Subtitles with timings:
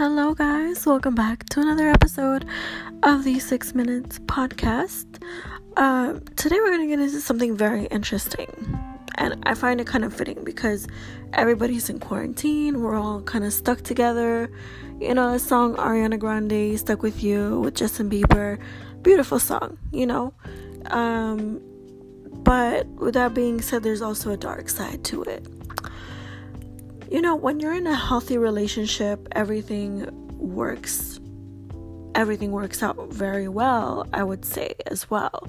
[0.00, 0.86] Hello, guys.
[0.86, 2.46] Welcome back to another episode
[3.02, 5.22] of the Six Minutes Podcast.
[5.76, 8.48] Uh, today, we're going to get into something very interesting.
[9.16, 10.88] And I find it kind of fitting because
[11.34, 12.80] everybody's in quarantine.
[12.80, 14.50] We're all kind of stuck together.
[14.98, 18.58] You know, the song Ariana Grande, Stuck With You, with Justin Bieber.
[19.02, 20.32] Beautiful song, you know.
[20.86, 21.60] Um,
[22.42, 25.46] but with that being said, there's also a dark side to it
[27.10, 30.06] you know, when you're in a healthy relationship, everything
[30.38, 31.20] works
[32.14, 35.48] everything works out very well, I would say as well.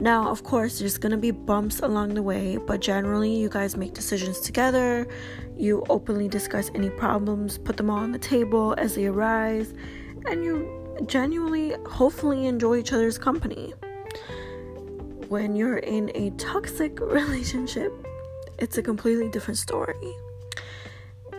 [0.00, 3.94] Now, of course, there's to be bumps along the way, but generally, you guys make
[3.94, 5.06] decisions together.
[5.56, 9.72] You openly discuss any problems, put them all on the table as they arise,
[10.26, 13.72] and you genuinely, hopefully, enjoy each other's company.
[15.28, 17.92] When you're in a toxic relationship,
[18.58, 20.16] it's a completely different story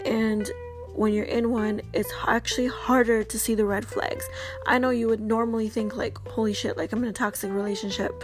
[0.06, 0.50] and
[0.94, 4.30] when you're in one, it's actually harder to see the red flags.
[4.66, 8.24] I know you would normally think, like, holy shit, like I'm in a toxic relationship.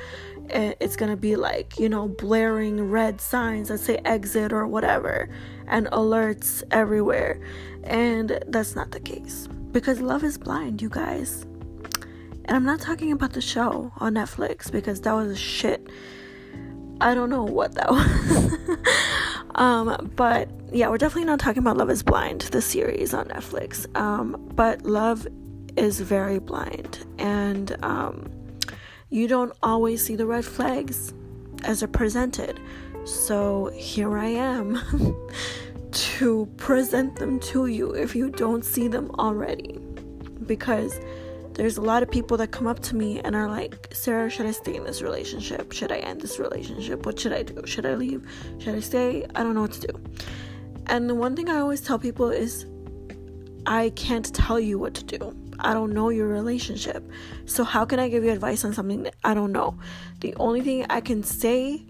[0.50, 5.30] It's gonna be like, you know, blaring red signs that say exit or whatever,
[5.68, 7.42] and alerts everywhere.
[7.84, 11.44] And that's not the case because love is blind, you guys.
[12.46, 15.90] And I'm not talking about the show on Netflix because that was a shit.
[17.02, 19.48] I don't know what that was.
[19.56, 23.94] um, but yeah, we're definitely not talking about Love is Blind, the series on Netflix.
[23.98, 25.28] Um, but Love
[25.78, 28.30] is very blind, and um,
[29.10, 31.14] you don't always see the red flags
[31.64, 32.60] as they're presented.
[33.06, 34.80] So here I am
[35.92, 39.80] to present them to you if you don't see them already.
[40.46, 41.00] Because
[41.54, 44.46] there's a lot of people that come up to me and are like, Sarah, should
[44.46, 45.72] I stay in this relationship?
[45.72, 47.06] Should I end this relationship?
[47.06, 47.62] What should I do?
[47.66, 48.26] Should I leave?
[48.60, 49.26] Should I stay?
[49.36, 50.00] I don't know what to do.
[50.88, 52.66] And the one thing I always tell people is
[53.66, 55.36] I can't tell you what to do.
[55.60, 57.08] I don't know your relationship.
[57.46, 59.78] So, how can I give you advice on something that I don't know?
[60.22, 61.86] The only thing I can say,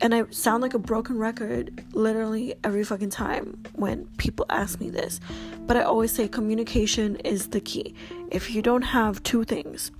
[0.00, 4.90] and I sound like a broken record literally every fucking time when people ask me
[4.90, 5.20] this,
[5.66, 7.94] but I always say communication is the key.
[8.30, 9.90] If you don't have two things,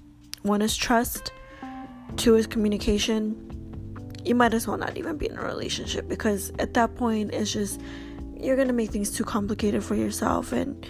[0.43, 1.33] one is trust,
[2.17, 3.41] two is communication,
[4.25, 7.53] you might as well not even be in a relationship because at that point it's
[7.53, 7.81] just
[8.37, 10.87] you're to make things too complicated for yourself and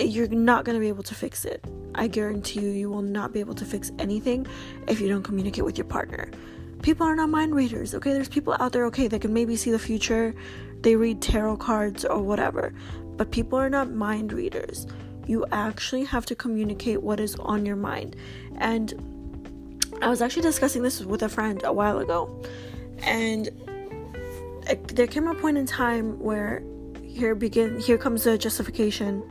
[0.00, 1.64] you're not to be able to fix it.
[1.94, 4.46] I guarantee you, you will not be able to fix anything
[4.88, 6.30] if you don't communicate with your partner.
[6.84, 8.12] People are not mind readers, okay?
[8.12, 10.34] There's people out there, okay, that can maybe see the future,
[10.82, 12.74] they read tarot cards or whatever,
[13.16, 14.86] but people are not mind readers.
[15.26, 18.16] You actually have to communicate what is on your mind.
[18.58, 18.92] And
[20.02, 22.42] I was actually discussing this with a friend a while ago,
[22.98, 23.48] and
[24.66, 26.62] eh, there came a point in time where
[27.02, 29.22] here begin here comes the justification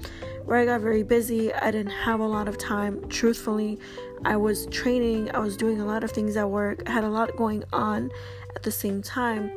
[0.45, 1.53] where I got very busy.
[1.53, 3.07] I didn't have a lot of time.
[3.09, 3.79] Truthfully,
[4.25, 7.09] I was training, I was doing a lot of things at work, I had a
[7.09, 8.11] lot going on
[8.55, 9.51] at the same time,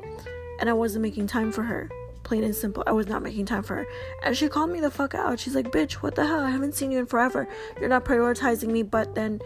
[0.61, 1.91] and I wasn't making time for her.
[2.25, 3.87] Plain and simple, I was not making time for her.
[4.25, 5.39] And she called me the fuck out.
[5.39, 6.41] She's like, Bitch, what the hell?
[6.41, 7.47] I haven't seen you in forever.
[7.79, 9.41] You're not prioritizing me, but then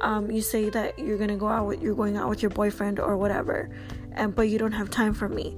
[0.00, 2.98] um, you say that you're gonna go out with you're going out with your boyfriend
[2.98, 3.68] or whatever
[4.14, 5.56] and but you don't have time for me.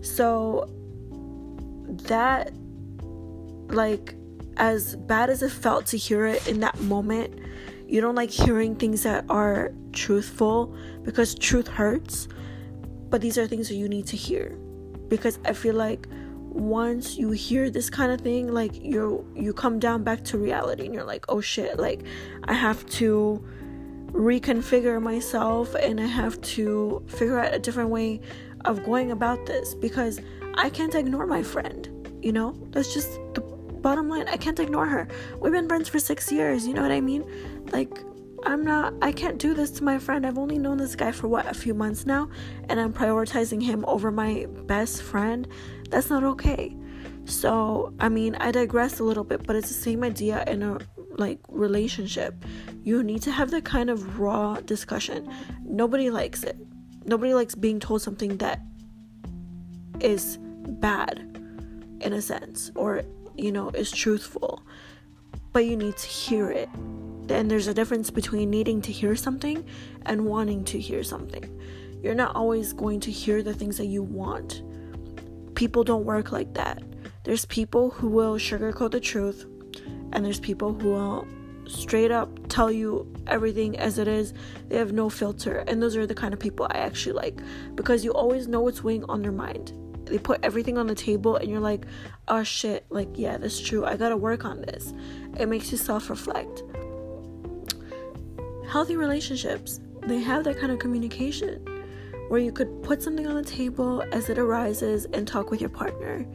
[0.00, 0.68] So
[2.08, 2.52] that
[3.68, 4.14] like
[4.56, 7.40] as bad as it felt to hear it in that moment,
[7.86, 12.28] you don't like hearing things that are truthful because truth hurts.
[13.10, 14.58] But these are things that you need to hear
[15.08, 16.08] because I feel like
[16.40, 20.84] once you hear this kind of thing like you you come down back to reality
[20.84, 22.04] and you're like oh shit like
[22.44, 23.44] i have to
[24.14, 28.20] reconfigure myself and I have to figure out a different way
[28.64, 30.20] of going about this because
[30.54, 31.88] I can't ignore my friend.
[32.22, 33.40] You know, that's just the
[33.84, 34.26] bottom line.
[34.28, 35.06] I can't ignore her.
[35.38, 36.66] We've been friends for six years.
[36.66, 37.22] You know what I mean?
[37.70, 37.92] Like,
[38.46, 40.26] I'm not, I can't do this to my friend.
[40.26, 42.30] I've only known this guy for what, a few months now,
[42.70, 45.46] and I'm prioritizing him over my best friend.
[45.90, 46.74] That's not okay.
[47.26, 50.78] So, I mean, I digress a little bit, but it's the same idea in a
[51.16, 52.34] like relationship.
[52.82, 55.30] You need to have that kind of raw discussion.
[55.62, 56.56] Nobody likes it.
[57.04, 58.62] Nobody likes being told something that
[60.00, 61.20] is bad
[62.00, 63.04] in a sense or
[63.36, 64.62] you know is truthful.
[65.52, 66.68] But you need to hear it.
[67.28, 69.64] And there's a difference between needing to hear something
[70.04, 71.60] and wanting to hear something.
[72.02, 74.62] You're not always going to hear the things that you want.
[75.54, 76.82] People don't work like that.
[77.22, 79.46] There's people who will sugarcoat the truth
[80.12, 81.26] and there's people who will
[81.66, 84.34] straight up tell you everything as it is.
[84.68, 87.40] They have no filter, and those are the kind of people I actually like
[87.74, 89.72] because you always know what's weighing on their mind.
[90.06, 91.86] They put everything on the table and you're like
[92.28, 93.84] oh shit like yeah that's true.
[93.84, 94.92] I gotta work on this.
[95.38, 96.62] It makes you self-reflect.
[98.68, 101.64] Healthy relationships they have that kind of communication
[102.28, 105.70] where you could put something on the table as it arises and talk with your
[105.70, 106.26] partner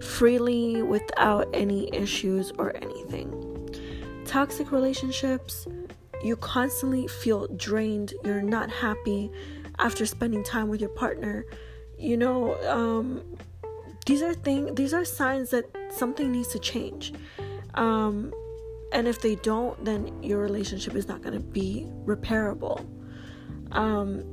[0.00, 3.32] freely without any issues or anything.
[4.24, 5.66] Toxic relationships
[6.22, 8.14] you constantly feel drained.
[8.24, 9.30] You're not happy
[9.78, 11.44] after spending time with your partner
[11.98, 13.22] you know um,
[14.06, 17.12] these are things these are signs that something needs to change.
[17.74, 18.32] Um,
[18.92, 22.86] and if they don't then your relationship is not going to be repairable.
[23.72, 24.24] Um,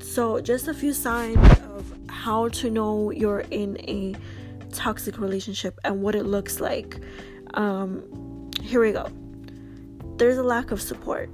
[0.00, 4.14] so just a few signs of how to know you're in a
[4.72, 7.00] toxic relationship and what it looks like.
[7.54, 9.08] Um, here we go.
[10.16, 11.30] There's a lack of support.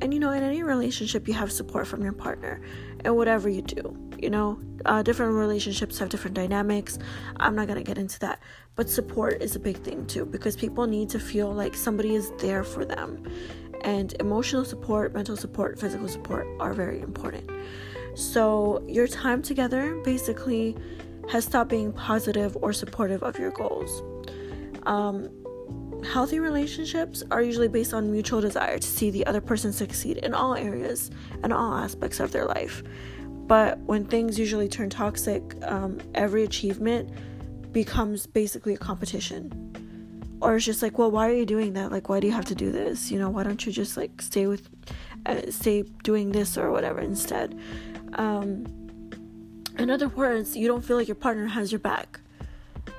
[0.00, 2.60] And you know in any relationship you have support from your partner
[3.04, 6.98] and whatever you do you know uh, different relationships have different dynamics.
[7.36, 8.40] I'm not gonna get into that.
[8.74, 12.30] But support is a big thing too because people need to feel like somebody is
[12.38, 13.24] there for them.
[13.82, 17.50] And emotional support mental support physical support are very important.
[18.14, 20.76] So your time together basically
[21.30, 24.02] has stopped being positive or supportive of your goals.
[24.84, 25.28] Um,
[26.04, 30.34] healthy relationships are usually based on mutual desire to see the other person succeed in
[30.34, 31.10] all areas
[31.42, 32.82] and all aspects of their life
[33.46, 37.10] but when things usually turn toxic, um, every achievement
[37.72, 39.62] becomes basically a competition.
[40.40, 41.90] Or it's just like, well, why are you doing that?
[41.92, 43.10] Like, why do you have to do this?
[43.10, 44.68] You know, why don't you just like stay with,
[45.24, 47.58] uh, stay doing this or whatever instead?
[48.14, 48.66] Um,
[49.78, 52.20] in other words, you don't feel like your partner has your back.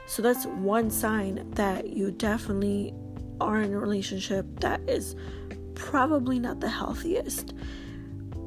[0.07, 2.93] So that's one sign that you definitely
[3.41, 5.15] are in a relationship that is
[5.75, 7.53] probably not the healthiest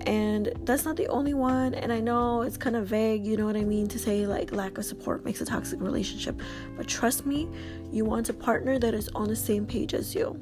[0.06, 3.44] and that's not the only one and i know it's kind of vague you know
[3.44, 6.40] what i mean to say like lack of support makes a toxic relationship.
[6.76, 7.48] But trust me
[7.90, 10.38] you want a partner that is on the same page as you.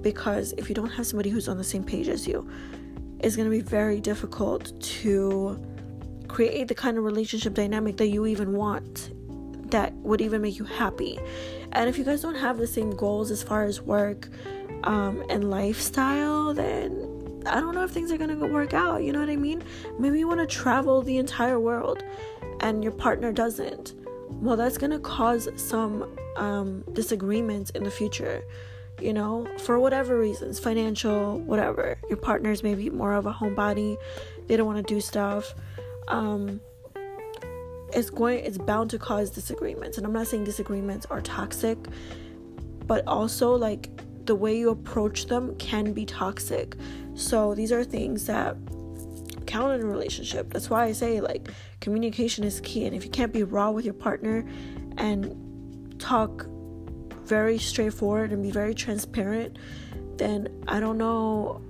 [0.00, 2.48] Because if you don't have somebody who's on the same page as you
[3.20, 5.56] it's going to be very difficult to
[6.26, 9.12] create the kind of relationship dynamic that you even want
[9.70, 11.18] that would even make you happy.
[11.72, 14.28] And if you guys don't have the same goals as far as work
[14.84, 17.11] um, and lifestyle then
[17.46, 19.02] I don't know if things are gonna work out.
[19.02, 19.62] You know what I mean?
[19.98, 22.02] Maybe you want to travel the entire world,
[22.60, 23.94] and your partner doesn't.
[24.40, 28.44] Well, that's gonna cause some um, disagreements in the future.
[29.00, 31.98] You know, for whatever reasons, financial, whatever.
[32.08, 33.96] Your partner's maybe more of a homebody.
[34.46, 35.54] They don't want to do stuff.
[36.08, 36.60] Um,
[37.92, 38.44] it's going.
[38.44, 41.78] It's bound to cause disagreements, and I'm not saying disagreements are toxic,
[42.86, 43.90] but also like
[44.26, 46.76] the way you approach them can be toxic
[47.14, 48.56] so these are things that
[49.46, 50.52] count in a relationship.
[50.52, 51.48] That's why I say like
[51.80, 52.86] communication is key.
[52.86, 54.48] And if you can't be raw with your partner
[54.96, 56.46] and talk
[57.24, 59.58] very straightforward and be very transparent,
[60.16, 61.60] then I don't know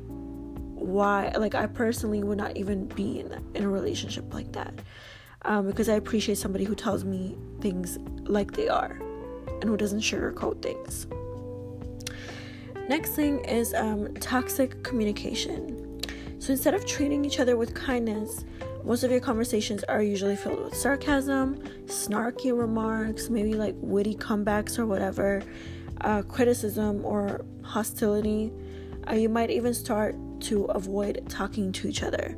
[0.75, 1.33] why.
[1.37, 4.75] Like I personally would not even be in, in a relationship like that.
[5.45, 8.97] Um, because I appreciate somebody who tells me things like they are
[9.61, 11.09] and who doesn't sugarcoat things.
[12.93, 15.99] Next thing is um, toxic communication.
[16.39, 18.45] So instead of treating each other with kindness,
[18.85, 21.57] most of your conversations are usually filled with sarcasm,
[21.87, 25.43] snarky remarks, maybe like witty comebacks or whatever,
[26.03, 28.53] uh, criticism or hostility.
[29.09, 32.37] Uh, you might even start to avoid talking to each other.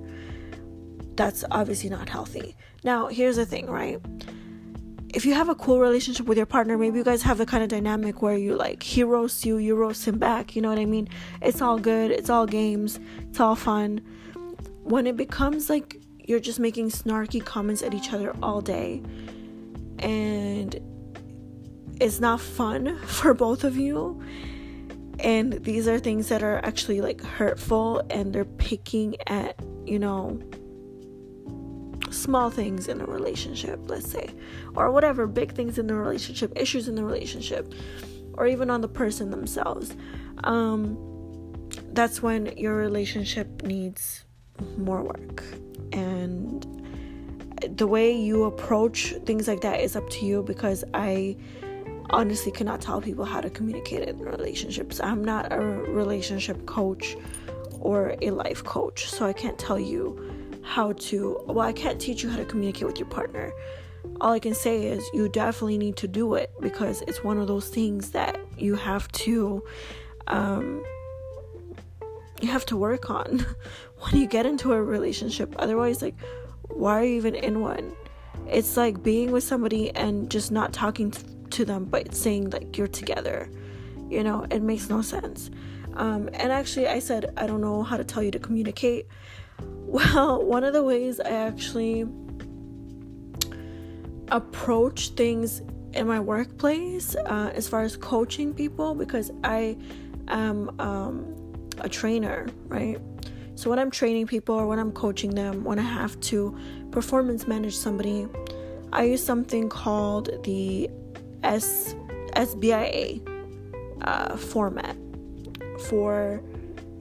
[1.17, 2.55] That's obviously not healthy.
[2.85, 4.01] Now, here's the thing, right?
[5.15, 7.63] If you have a cool relationship with your partner, maybe you guys have the kind
[7.63, 10.57] of dynamic where you like he roasts you, you roast him back.
[10.57, 11.09] You know what I mean?
[11.41, 12.11] It's all good.
[12.11, 12.99] It's all games.
[13.31, 14.01] It's all fun.
[14.83, 19.03] When it becomes like you're just making snarky comments at each other all day,
[20.01, 20.79] and
[22.01, 24.21] it's not fun for both of you,
[25.21, 29.55] and these are things that are actually like hurtful, and they're picking at
[29.87, 30.41] you know
[32.15, 34.31] small things in a relationship, let's say,
[34.75, 37.73] or whatever, big things in the relationship, issues in the relationship,
[38.35, 39.95] or even on the person themselves,
[40.45, 40.99] um,
[41.93, 44.25] that's when your relationship needs
[44.77, 45.43] more work.
[45.93, 46.67] And
[47.77, 51.37] the way you approach things like that is up to you because I
[52.11, 55.01] honestly cannot tell people how to communicate in relationships.
[55.01, 57.17] I'm not a relationship coach
[57.81, 60.34] or a life coach, so I can't tell you
[60.65, 63.53] how to well i can't teach you how to communicate with your partner.
[64.21, 67.47] All i can say is you definitely need to do it because it's one of
[67.49, 69.63] those things that you have to
[70.27, 70.85] um
[72.41, 73.45] you have to work on
[74.01, 75.55] when you get into a relationship.
[75.59, 76.15] Otherwise like
[76.69, 77.93] why are you even in one?
[78.49, 81.13] It's like being with somebody and just not talking
[81.51, 83.51] to them but saying like you're together
[84.11, 84.47] you know?
[84.51, 85.51] It makes no sense.
[85.95, 89.07] Um, and actually i said i don't know how to tell you to communicate
[89.59, 92.07] well one of the ways i actually
[94.29, 99.77] approach things in my workplace uh, as far as coaching people because i
[100.29, 102.99] am um, a trainer right?
[103.57, 106.57] So when i'm training people or when i'm coaching them when i have to
[106.91, 108.27] performance manage somebody
[108.93, 110.91] i use something called the
[111.45, 111.95] S
[112.35, 113.21] SBIA
[114.03, 114.97] uh, format
[115.89, 116.43] for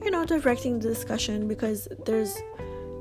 [0.04, 2.36] you know directing the discussion because there's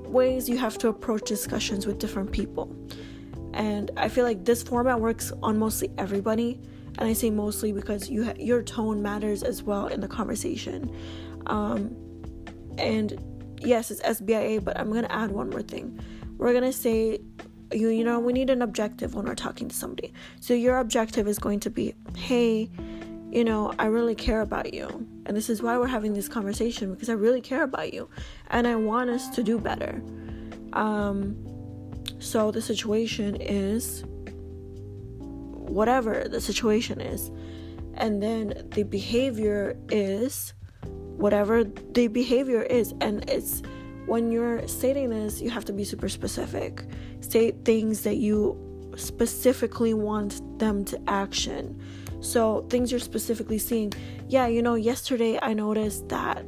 [0.07, 2.74] ways you have to approach discussions with different people.
[3.53, 6.62] And i feel like this format works on mostly everybody.
[6.98, 10.95] And i say mostly because you ha- your tone matters as well in the conversation.
[11.48, 11.95] Um,
[12.77, 13.19] and
[13.60, 16.00] yes it's sbia but i'm gonna add one more thing.
[16.38, 17.19] We're gonna say
[17.72, 20.13] you you know we need an objective when we're talking to somebody.
[20.39, 22.69] So your objective is going to be hey
[23.33, 24.87] you know i really care about you.
[25.25, 28.07] And this is why we're having this conversation because i really care about you.
[28.49, 30.01] And i want us to do better.
[30.73, 31.35] Um
[32.19, 34.03] so the situation is
[35.73, 37.31] whatever the situation is.
[37.95, 40.53] And then the behavior is
[41.17, 42.93] whatever the behavior is.
[43.01, 43.61] And it's
[44.05, 46.85] when you're stating this, you have to be super specific.
[47.21, 48.57] State things that you
[48.95, 51.81] specifically want them to action.
[52.23, 53.93] So, things you're specifically seeing.
[54.29, 56.45] Yeah, you know, yesterday I noticed that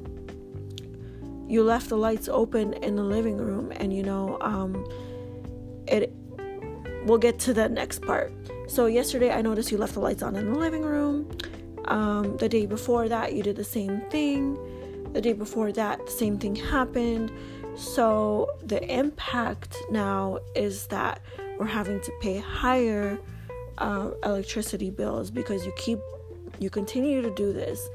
[1.48, 4.86] you left the lights open in the living room, and you know, um,
[5.88, 6.14] it.
[7.06, 8.34] We'll get to that next part.
[8.68, 11.30] So, yesterday I noticed you left the lights on in the living room.
[11.86, 14.58] Um, the day before that, you did the same thing
[15.16, 17.32] the day before that, the same thing happened.
[17.78, 21.22] So the impact now is that
[21.58, 23.18] we're having to pay higher
[23.78, 26.00] uh, electricity bills because you keep
[26.60, 27.88] you continue to do this.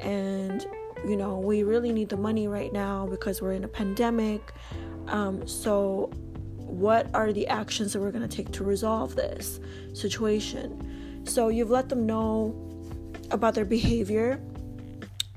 [0.00, 0.66] And
[1.06, 4.52] you know we really need the money right now because we're in a pandemic.
[5.08, 6.10] Um, so
[6.56, 9.60] what are the actions that we're going to take to resolve this
[9.94, 11.22] situation?
[11.24, 12.54] So you've let them know
[13.30, 14.40] about their behavior.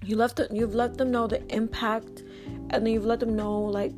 [0.03, 2.23] You left the, you've let them know the impact
[2.71, 3.91] and then you've let them know like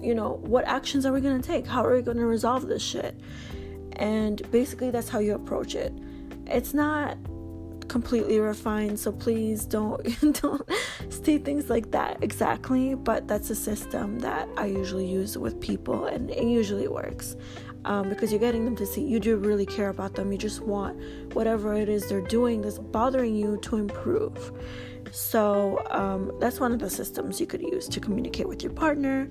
[0.00, 1.66] you know what actions are we going to take?
[1.66, 3.18] How are we going to resolve this shit
[4.00, 5.92] and basically that's how you approach it.
[6.46, 7.16] It's not
[7.90, 10.00] completely refined so please don't
[10.40, 10.62] don't
[11.08, 16.06] state things like that exactly but that's a system that i usually use with people
[16.06, 17.36] and it usually works.
[17.86, 20.30] Um, because you're getting them to see you do really care about them.
[20.30, 21.00] You just want
[21.32, 24.52] whatever it is they're doing that's bothering you to improve.
[25.12, 29.30] So um, that's one of the systems you could use to communicate with your partner.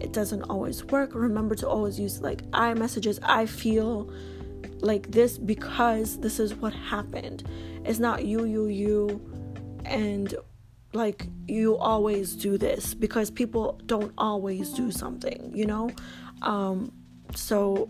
[0.00, 1.14] It doesn't always work.
[1.14, 3.20] Remember to always use like I messages.
[3.22, 4.10] I feel
[4.80, 7.44] like this because this is what happened.
[7.84, 9.20] It's not you, you, you,
[9.84, 10.34] and
[10.92, 15.90] like you always do this because people don't always do something, you know?
[16.42, 16.92] Um,
[17.34, 17.88] so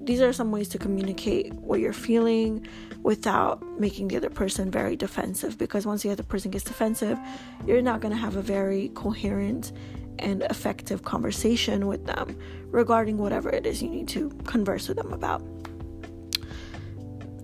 [0.00, 2.66] these are some ways to communicate what you're feeling
[3.02, 7.18] without making the other person very defensive because once the other person gets defensive,
[7.66, 9.72] you're not going to have a very coherent
[10.20, 15.12] and effective conversation with them regarding whatever it is you need to converse with them
[15.12, 15.42] about.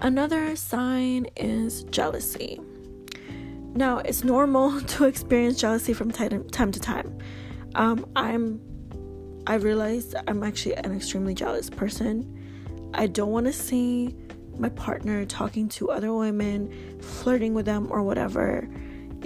[0.00, 2.61] Another sign is jealousy.
[3.75, 7.18] Now, it's normal to experience jealousy from time to time.
[7.75, 8.61] Um, I'm
[9.49, 12.90] I realized I'm actually an extremely jealous person.
[12.95, 14.16] I don't want to see
[14.59, 18.68] my partner talking to other women, flirting with them or whatever,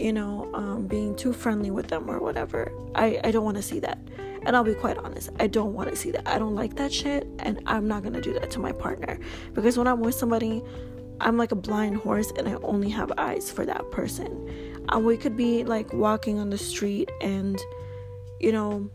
[0.01, 2.73] you know, um, being too friendly with them or whatever.
[2.95, 3.99] I, I don't want to see that.
[4.43, 6.27] And I'll be quite honest, I don't want to see that.
[6.27, 9.19] I don't like that shit, and I'm not gonna do that to my partner.
[9.53, 10.63] Because when I'm with somebody,
[11.21, 14.85] I'm like a blind horse and I only have eyes for that person.
[14.89, 17.61] And we could be like walking on the street and,
[18.41, 18.91] you know,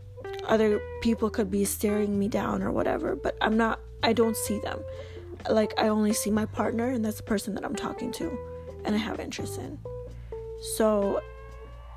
[0.48, 4.58] other people could be staring me down or whatever, but I'm not, I don't see
[4.58, 4.80] them
[5.50, 8.36] like I only see my partner and that's the person that I'm talking to
[8.84, 9.78] and I have interest in.
[10.60, 11.22] So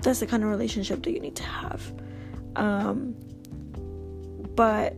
[0.01, 1.93] that's the kind of relationship that you need to have.
[2.55, 3.15] Um,
[4.55, 4.95] but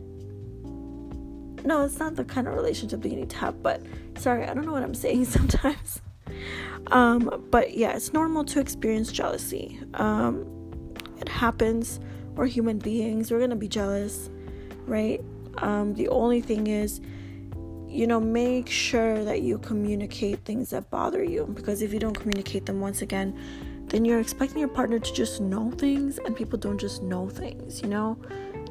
[1.64, 3.62] no, it's not the kind of relationship that you need to have.
[3.62, 3.82] But
[4.16, 6.00] sorry, I don't know what I'm saying sometimes.
[6.88, 9.80] Um, but yeah, it's normal to experience jealousy.
[9.94, 10.46] Um,
[11.20, 12.00] it happens.
[12.34, 13.30] We're human beings.
[13.30, 14.30] We're gonna be jealous,
[14.86, 15.22] right?
[15.58, 17.00] Um, the only thing is
[17.92, 22.18] you know, make sure that you communicate things that bother you because if you don't
[22.18, 23.38] communicate them once again,
[23.86, 27.82] then you're expecting your partner to just know things and people don't just know things,
[27.82, 28.16] you know?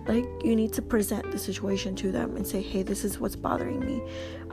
[0.07, 3.35] like you need to present the situation to them and say hey this is what's
[3.35, 4.01] bothering me.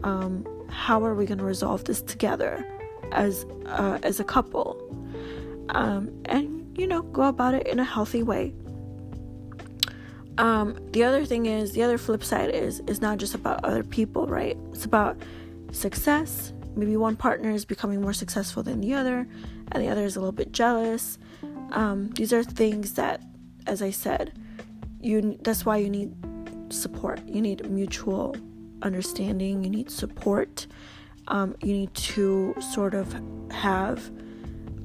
[0.04, 2.66] Um, how are we going to resolve this together
[3.12, 4.76] as uh, as a couple?
[5.70, 8.54] Um, and you know go about it in a healthy way
[10.38, 13.83] um, the other thing is the other flip side is is not just about other
[13.83, 14.57] people right?
[14.73, 15.16] It's about
[15.73, 16.52] success.
[16.76, 19.28] Maybe one partner is becoming more successful than the other
[19.73, 21.18] and the other is a little bit jealous.
[21.73, 23.23] Um, these are things that
[23.66, 24.33] as i said
[25.00, 26.14] you that's why you need
[26.71, 27.21] support.
[27.26, 28.37] You need mutual
[28.83, 29.64] understanding.
[29.64, 30.66] You need support.
[31.28, 33.14] Um, you need to sort of
[33.50, 34.11] have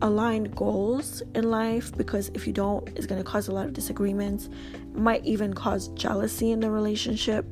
[0.03, 3.74] aligned goals in life because if you don't it's going to cause a lot of
[3.74, 4.50] disagreements.
[4.74, 7.45] It might even cause jealousy in the relationship.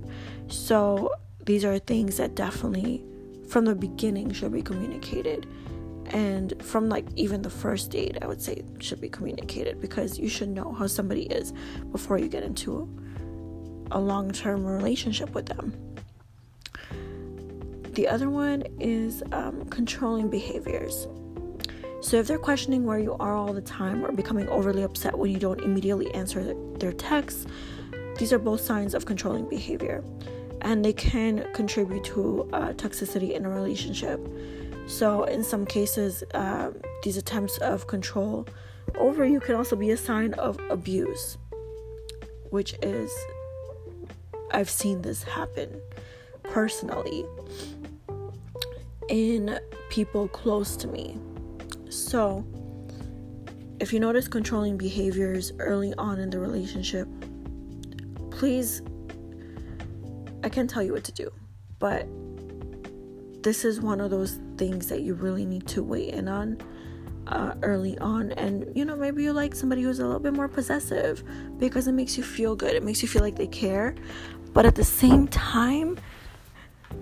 [0.47, 1.11] So
[1.45, 3.03] these are things that definitely
[3.47, 5.47] from the beginning should be communicated.
[6.07, 10.27] And from like even the first date i would say should be communicated because you
[10.27, 11.53] should know how somebody is
[11.93, 12.89] before you get into
[13.91, 15.73] a, long-term relationship with them.
[17.93, 21.07] The other one is um, controlling behaviors
[22.01, 25.31] so if they're questioning where you are all the time or becoming overly upset when
[25.31, 27.45] you don't immediately answer their texts
[28.17, 30.03] these are both signs of controlling behavior
[30.61, 34.19] and they can contribute to uh, toxicity in a relationship
[34.91, 36.71] so, in some cases, uh,
[37.03, 38.45] these attempts of control
[38.95, 41.37] over you can also be a sign of abuse,
[42.49, 43.09] which is,
[44.51, 45.79] I've seen this happen
[46.43, 47.25] personally
[49.07, 51.17] in people close to me.
[51.91, 52.45] So,
[53.81, 57.07] if you notice controlling behaviors early on in the relationship,
[58.29, 58.81] please,
[60.41, 61.29] I can't tell you what to do,
[61.79, 62.07] but
[63.43, 66.57] this is one of those things that you really need to weigh in on
[67.27, 68.31] uh, early on.
[68.33, 71.23] And you know, maybe you like somebody who's a little bit more possessive
[71.57, 73.95] because it makes you feel good, it makes you feel like they care.
[74.53, 75.97] But at the same time,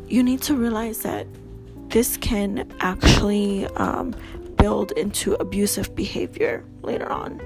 [0.08, 1.28] you need to realize that
[1.90, 4.16] this can actually um,
[4.60, 7.42] build into abusive behavior later on.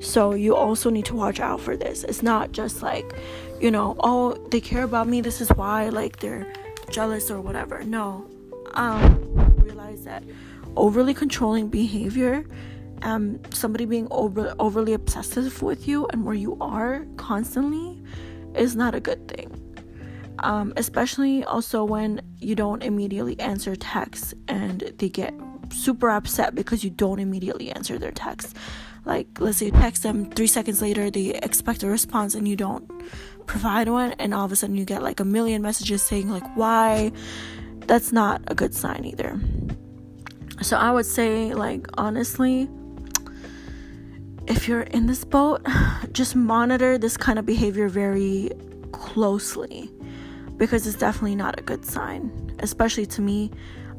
[0.00, 2.04] So you also need to watch out for this.
[2.04, 3.14] It's not just like,
[3.60, 5.20] you know, oh, they care about me.
[5.20, 6.52] This is why, like, they're
[6.90, 7.82] jealous or whatever.
[7.82, 8.28] No.
[8.74, 10.22] Um, realize that
[10.76, 12.44] overly controlling behavior,
[13.02, 18.00] um, somebody being over, overly obsessive with you and where you are constantly
[18.54, 19.64] is not a good thing.
[20.40, 25.34] Um, especially also when you don't immediately answer texts and they get
[25.70, 28.56] super upset because you don't immediately answer their text.
[29.04, 32.56] Like, let's say you text them three seconds later, they expect a response and you
[32.56, 32.90] don't
[33.46, 36.44] provide one, and all of a sudden you get like a million messages saying, like,
[36.56, 37.10] why?
[37.86, 39.40] That's not a good sign either.
[40.60, 42.68] So I would say, like, honestly,
[44.46, 45.66] if you're in this boat,
[46.12, 48.50] just monitor this kind of behavior very
[48.92, 49.90] closely
[50.56, 53.50] because it's definitely not a good sign, especially to me.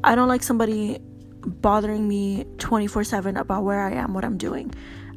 [0.04, 0.98] I don't like somebody
[1.44, 4.72] bothering me 24 7 about where I am, what I'm doing.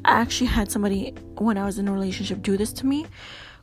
[0.05, 3.05] I actually had somebody when I was in a relationship do this to me,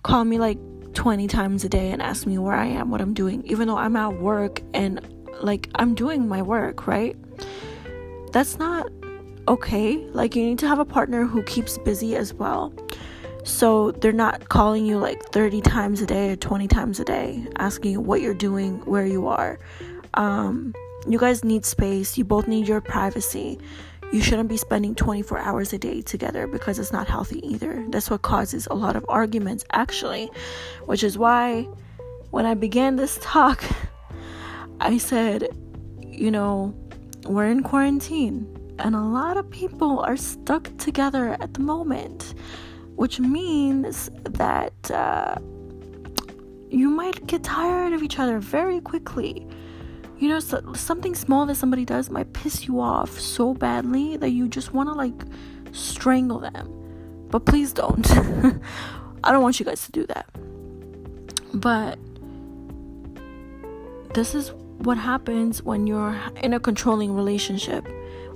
[0.03, 0.59] call me like
[0.94, 3.77] 20 times a day and ask me where I am, what I'm doing, even though
[3.77, 5.01] I'm at work and
[5.42, 7.16] like I'm doing my work, right?
[8.33, 8.90] That's not
[9.49, 9.96] okay.
[10.12, 12.73] Like, you need to have a partner who keeps busy as well.
[13.44, 17.46] So they're not calling you like 30 times a day or 20 times a day,
[17.59, 19.59] asking what you're doing, where you are.
[20.14, 20.75] Um,
[21.08, 22.18] you guys need space.
[22.18, 23.58] You both need your privacy.
[24.12, 27.84] You shouldn't be spending 24 hours a day together because it's not healthy either.
[27.90, 30.30] That's what causes a lot of arguments, actually,
[30.86, 31.68] which is why
[32.30, 33.64] when I began this talk,
[34.80, 35.48] I said,
[36.02, 36.74] you know,
[37.24, 42.34] we're in quarantine and a lot of people are stuck together at the moment,
[42.96, 45.36] which means that uh,
[46.70, 49.46] you might get tired of each other very quickly
[50.20, 54.30] you know so, something small that somebody does might piss you off so badly that
[54.30, 55.14] you just want to like
[55.72, 57.28] strangle them.
[57.30, 58.09] But please don't.
[59.24, 60.28] I don't want you guys to do that.
[61.54, 61.98] But
[64.14, 67.88] this is what happens when you're in a controlling relationship.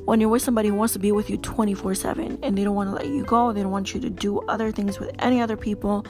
[0.07, 2.75] When you're with somebody who wants to be with you 24 7 and they don't
[2.75, 5.41] want to let you go they don't want you to do other things with any
[5.41, 6.07] other people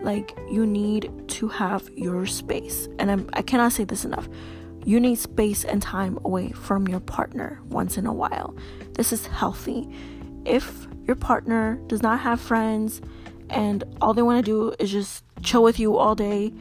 [0.00, 2.88] like you need to have your space.
[2.98, 4.28] And I'm, i cannot say this enough
[4.84, 8.56] you need space and time away from your partner once in a while.
[8.94, 9.88] This is healthy.
[10.44, 13.00] If your partner does not have friends
[13.50, 16.52] and all they want to do is just chill with you all day,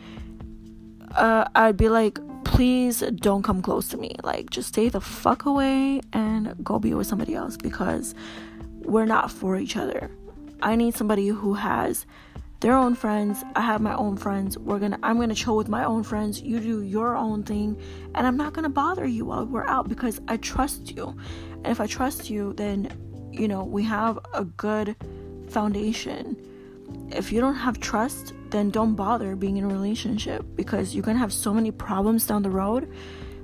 [1.15, 4.15] uh, I'd be like, please don't come close to me.
[4.23, 8.13] Like, just stay the fuck away and go be with somebody else because
[8.79, 10.11] we're not for each other.
[10.61, 12.05] I need somebody who has
[12.61, 14.55] their own friends, I have my own friends.
[14.55, 16.41] We're gonna I'm gonna chill with my own friends.
[16.41, 17.75] You do your own thing,
[18.13, 21.15] and I'm not gonna bother you while we're out because I trust you.
[21.63, 24.95] And if I trust you, then you know we have a good
[25.49, 26.37] foundation.
[27.09, 31.17] If you don't have trust, then don't bother being in a relationship because you're gonna
[31.17, 32.93] have so many problems down the road.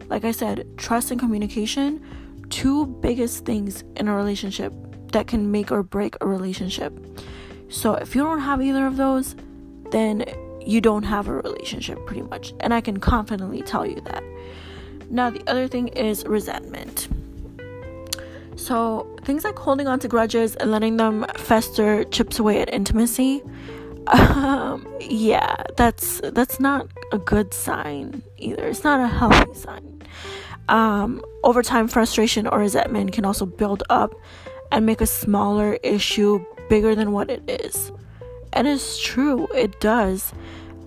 [0.10, 2.06] Like I said, trust and communication,
[2.50, 4.74] two biggest things in a relationship
[5.12, 6.94] that can make or break a relationship.
[7.70, 9.36] So if you don't have either of those,
[9.92, 10.26] then
[10.66, 12.54] you don't have a relationship pretty much.
[12.60, 14.24] And I can confidently tell you that.
[15.10, 17.08] Now, the other thing is resentment.
[18.56, 23.44] So, things like holding on to grudges and letting them fester chips away at intimacy.
[24.10, 28.66] Um, yeah, that's that's not a good sign either.
[28.66, 30.02] It's not a healthy sign.
[30.70, 34.16] Um, over time, frustration or resentment can also build up
[34.72, 37.92] and make a smaller issue bigger than what it is.
[38.54, 40.34] And it's true, it does.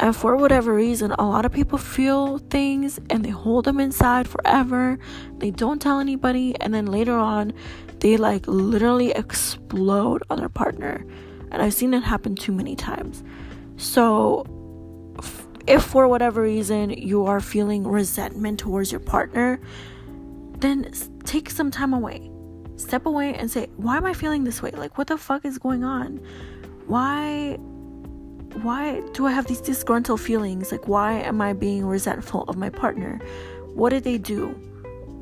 [0.00, 4.26] And for whatever reason, a lot of people feel things and they hold them inside
[4.26, 4.98] forever.
[5.38, 6.58] They don't tell anybody.
[6.58, 7.52] And then later on,
[7.98, 11.04] they like literally explode on their partner.
[11.50, 13.22] And I've seen it happen too many times.
[13.76, 14.46] So,
[15.66, 19.60] if for whatever reason you are feeling resentment towards your partner,
[20.58, 20.90] then
[21.24, 22.29] take some time away
[22.80, 24.70] step away and say, why am I feeling this way?
[24.70, 26.20] Like, what the fuck is going on?
[26.86, 27.56] Why,
[28.62, 30.72] why do I have these disgruntled feelings?
[30.72, 33.20] Like, why am I being resentful of my partner?
[33.74, 34.48] What did they do?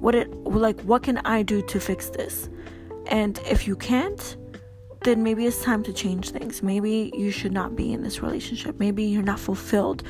[0.00, 0.80] What it like?
[0.82, 2.48] What can I do to fix this?
[3.06, 4.36] And if you can't,
[5.04, 6.62] then maybe it's time to change things.
[6.62, 8.78] Maybe you should not be in this relationship.
[8.78, 10.02] Maybe you're not fulfilled.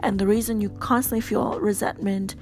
[0.00, 2.34] And the reason you constantly feel resentment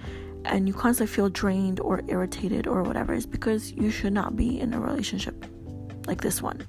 [0.44, 4.61] and you constantly feel drained or irritated or whatever is because you should not be
[4.61, 5.46] in a relationship
[6.07, 6.66] like this one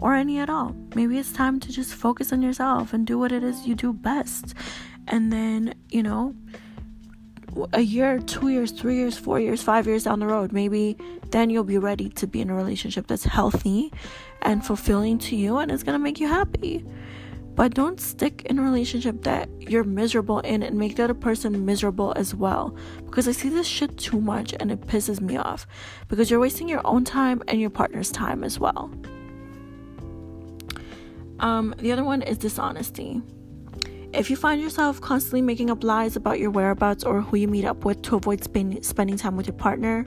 [0.00, 0.74] or any at all.
[0.94, 3.92] Maybe it's time to just focus on yourself and do what it is you do
[3.92, 4.54] best.
[5.06, 6.34] And then, you know,
[7.72, 10.96] a year, two years, three years, four years, five years down the road, maybe
[11.30, 13.92] then you'll be ready to be in a relationship that's healthy
[14.42, 16.84] and fulfilling to you and it's gonna make you happy.
[17.58, 21.64] But don't stick in a relationship that you're miserable in and make the other person
[21.66, 22.76] miserable as well.
[23.04, 25.66] Because I see this shit too much and it pisses me off.
[26.06, 28.92] Because you're wasting your own time and your partner's time as well.
[31.40, 33.20] Um, the other one is dishonesty.
[34.12, 37.64] If you find yourself constantly making up lies about your whereabouts or who you meet
[37.64, 40.06] up with to avoid spend- spending time with your partner,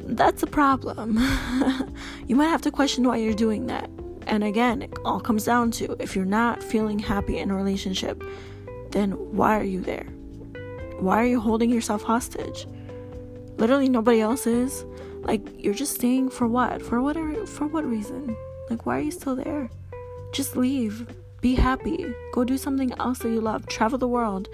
[0.00, 1.16] that's a problem.
[2.26, 3.88] you might have to question why you're doing that.
[4.28, 8.22] And again, it all comes down to if you're not feeling happy in a relationship,
[8.90, 10.06] then why are you there?
[11.00, 12.66] Why are you holding yourself hostage?
[13.56, 14.84] Literally nobody else is.
[15.22, 16.82] Like you're just staying for what?
[16.82, 18.36] For what are, for what reason?
[18.68, 19.70] Like why are you still there?
[20.32, 21.06] Just leave.
[21.40, 22.14] Be happy.
[22.32, 23.66] Go do something else that you love.
[23.66, 24.48] Travel the world.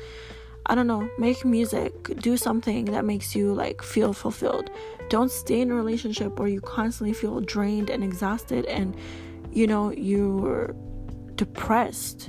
[0.67, 4.71] I don't know, make music, do something that makes you like feel fulfilled.
[5.11, 8.97] Don't stay in a relationship where you constantly feel drained and exhausted and
[9.55, 10.75] you know, you're
[11.37, 12.29] depressed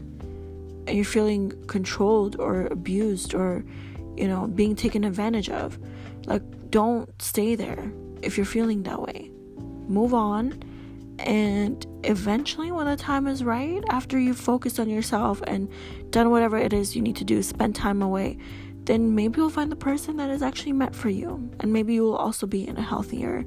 [0.88, 3.66] and you're feeling controlled or abused or,
[4.16, 5.80] you know, being taken advantage of.
[6.28, 9.32] Like, don't stay there if you're feeling that way.
[9.88, 10.62] Move on.
[11.20, 15.70] And eventually, when the time is right, after you've focused on yourself and
[16.10, 18.38] done whatever it is you need to do, spend time away,
[18.84, 21.50] then maybe you'll find the person that is actually meant for you.
[21.60, 23.46] And maybe you will also be in a healthier,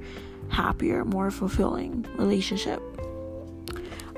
[0.48, 2.82] happier, more fulfilling relationship.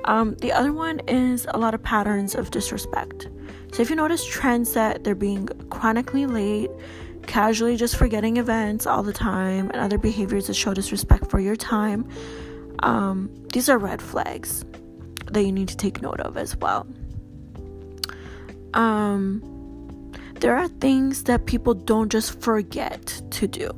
[0.05, 3.29] Um, the other one is a lot of patterns of disrespect.
[3.73, 6.71] So if you notice trends that they're being chronically late,
[7.27, 11.57] casually just forgetting events all the time, and other behaviors that show disrespect for your
[11.57, 12.09] time,
[12.83, 14.65] um, these are red flags
[15.31, 16.87] that you need to take note of as well.
[18.75, 23.71] Um, there are things that people don't just forget to do,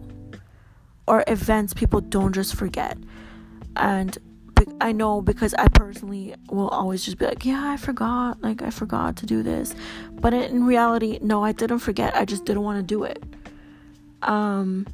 [1.07, 2.97] or events people don't just forget.
[3.77, 4.17] And
[4.81, 8.71] I know because I personally will always just be like, yeah, I forgot, like I
[8.71, 9.75] forgot to do this.
[10.13, 12.15] But in reality, no, I didn't forget.
[12.17, 13.23] I just didn't want to do it.
[14.23, 14.87] Um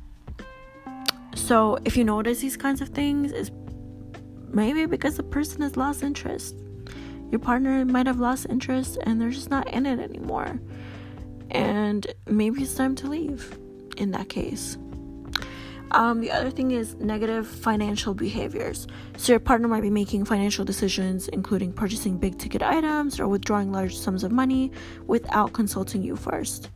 [1.34, 3.50] so if you notice these kinds of things is
[4.52, 6.56] maybe because the person has lost interest.
[7.30, 10.58] Your partner might have lost interest and they're just not in it anymore.
[11.50, 13.58] And maybe it's time to leave
[13.96, 14.78] in that case.
[15.92, 18.86] Um, the other thing is negative financial behaviors.
[19.16, 23.72] So, your partner might be making financial decisions, including purchasing big ticket items or withdrawing
[23.72, 24.70] large sums of money
[25.06, 26.70] without consulting you first.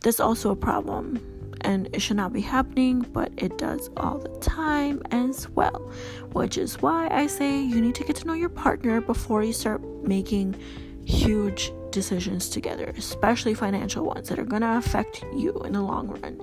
[0.00, 1.20] This is also a problem
[1.60, 5.92] and it should not be happening, but it does all the time as well.
[6.32, 9.52] Which is why I say you need to get to know your partner before you
[9.52, 10.56] start making
[11.04, 16.08] huge decisions together, especially financial ones that are going to affect you in the long
[16.08, 16.40] run.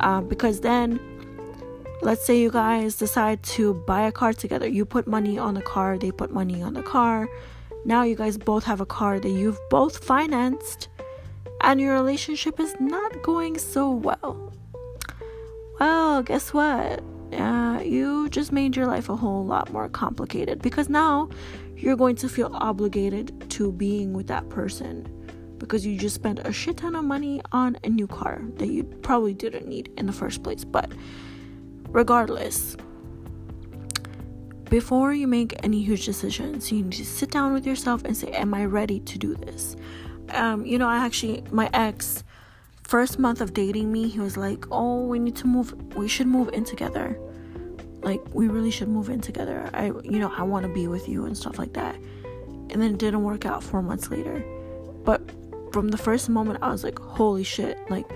[0.00, 0.98] Uh, because then,
[2.02, 4.66] let's say you guys decide to buy a car together.
[4.66, 7.28] You put money on the car, they put money on the car.
[7.84, 10.88] Now you guys both have a car that you've both financed,
[11.62, 14.52] and your relationship is not going so well.
[15.78, 17.02] Well, guess what?
[17.32, 21.28] Uh, you just made your life a whole lot more complicated because now
[21.76, 25.08] you're going to feel obligated to being with that person
[25.58, 28.82] because you just spent a shit ton of money on a new car that you
[29.02, 30.64] probably didn't need in the first place.
[30.64, 30.90] But
[31.90, 32.76] regardless,
[34.68, 38.30] before you make any huge decisions, you need to sit down with yourself and say,
[38.32, 39.76] Am I ready to do this?
[40.30, 42.22] Um, you know, I actually, my ex,
[42.84, 46.28] first month of dating me, he was like, Oh, we need to move, we should
[46.28, 47.18] move in together.
[48.02, 49.68] Like we really should move in together.
[49.74, 51.94] I you know i want to be with you and stuff like that.
[51.94, 54.42] And then it didn't work out four months later.
[55.04, 55.20] But
[55.72, 58.06] from the first moment i was like holy shit like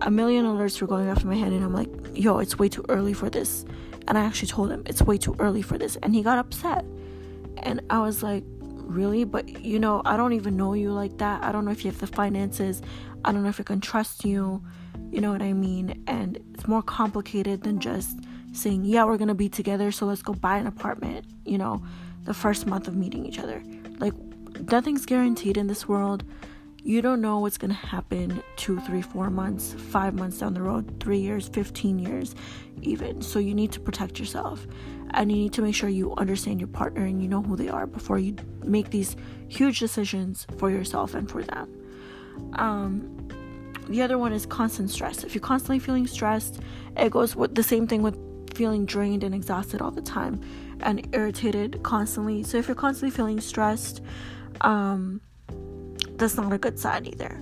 [0.00, 2.68] a million alerts were going off in my head and i'm like yo it's way
[2.68, 3.64] too early for this.
[4.06, 5.96] And i actually told him it's way too early for this.
[5.96, 6.84] And he got upset.
[7.58, 9.24] And i was like really?
[9.24, 11.42] But you know i don't even know you like that.
[11.42, 12.82] I don't know if you have the finances.
[13.24, 14.62] I don't know if i can trust you.
[15.10, 16.02] You know what i mean?
[16.06, 18.18] And it's more complicated than just
[18.54, 21.82] saying, Yeah, we're gonna be together, so let's go buy an apartment, you know,
[22.24, 23.62] the first month of meeting each other.
[23.98, 24.14] Like,
[24.70, 26.24] nothing's guaranteed in this world.
[26.86, 31.00] You don't know what's gonna happen two, three, four months, five months down the road,
[31.00, 32.34] three years, 15 years,
[32.82, 33.22] even.
[33.22, 34.66] So, you need to protect yourself
[35.12, 37.70] and you need to make sure you understand your partner and you know who they
[37.70, 39.16] are before you make these
[39.48, 41.72] huge decisions for yourself and for them.
[42.54, 43.28] Um,
[43.88, 45.24] the other one is constant stress.
[45.24, 46.60] If you're constantly feeling stressed,
[46.98, 48.18] it goes with the same thing with
[48.54, 50.38] feeling drained and exhausted all the time
[50.80, 52.42] and irritated constantly.
[52.42, 54.02] So if you're constantly feeling stressed,
[54.60, 55.22] um,
[56.16, 57.40] that's not a good sign either.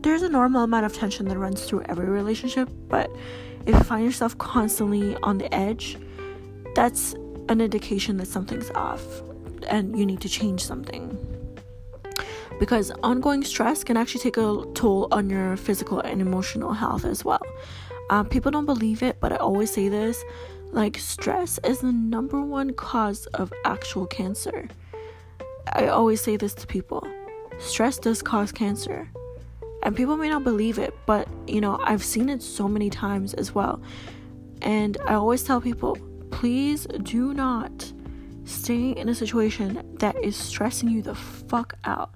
[0.00, 3.10] There's a normal amount of tension that runs through every relationship, but
[3.66, 5.98] if you find yourself constantly on the edge,
[6.74, 7.14] that's
[7.48, 9.04] an indication that something's off
[9.68, 11.18] and you need to change something.
[12.60, 17.24] Because ongoing stress can actually take a toll on your physical and emotional health as
[17.24, 17.42] well.
[18.08, 20.24] Um, people don't believe it, but I always say this
[20.72, 24.68] like, stress is the number one cause of actual cancer.
[25.72, 27.06] I always say this to people
[27.58, 29.08] stress does cause cancer.
[29.82, 33.34] And people may not believe it, but you know, I've seen it so many times
[33.34, 33.80] as well.
[34.62, 35.96] And I always tell people
[36.30, 37.92] please do not
[38.44, 42.14] stay in a situation that is stressing you the fuck out.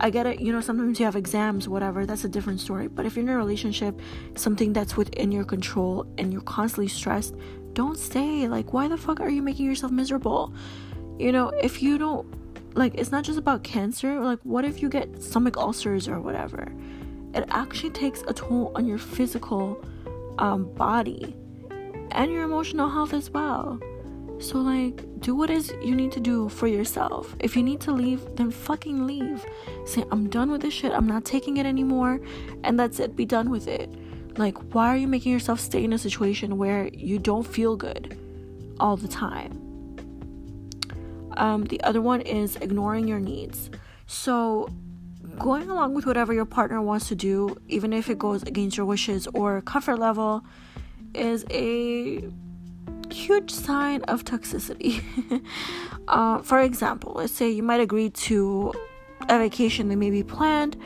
[0.00, 2.88] I get it, you know, sometimes you have exams, whatever, that's a different story.
[2.88, 4.00] But if you're in a relationship,
[4.34, 7.36] something that's within your control and you're constantly stressed,
[7.74, 8.48] don't stay.
[8.48, 10.52] Like, why the fuck are you making yourself miserable?
[11.18, 12.26] You know, if you don't,
[12.74, 14.20] like, it's not just about cancer.
[14.20, 16.72] Like, what if you get stomach ulcers or whatever?
[17.34, 19.82] It actually takes a toll on your physical
[20.38, 21.34] um, body
[22.10, 23.80] and your emotional health as well.
[24.38, 27.36] So, like, do what is you need to do for yourself.
[27.38, 29.44] If you need to leave, then fucking leave.
[29.86, 30.92] Say, I'm done with this shit.
[30.92, 32.20] I'm not taking it anymore.
[32.64, 33.14] And that's it.
[33.14, 33.88] Be done with it.
[34.36, 38.18] Like, why are you making yourself stay in a situation where you don't feel good
[38.80, 39.61] all the time?
[41.36, 43.70] Um, the other one is ignoring your needs.
[44.06, 44.68] So,
[45.38, 48.86] going along with whatever your partner wants to do, even if it goes against your
[48.86, 50.44] wishes or comfort level,
[51.14, 52.22] is a
[53.10, 55.02] huge sign of toxicity.
[56.08, 58.72] uh, for example, let's say you might agree to
[59.28, 60.76] a vacation that may be planned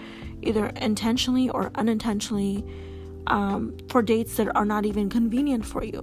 [0.43, 2.65] either intentionally or unintentionally
[3.27, 6.03] um, for dates that are not even convenient for you.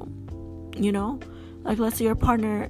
[0.75, 1.19] You know,
[1.63, 2.69] like let's say your partner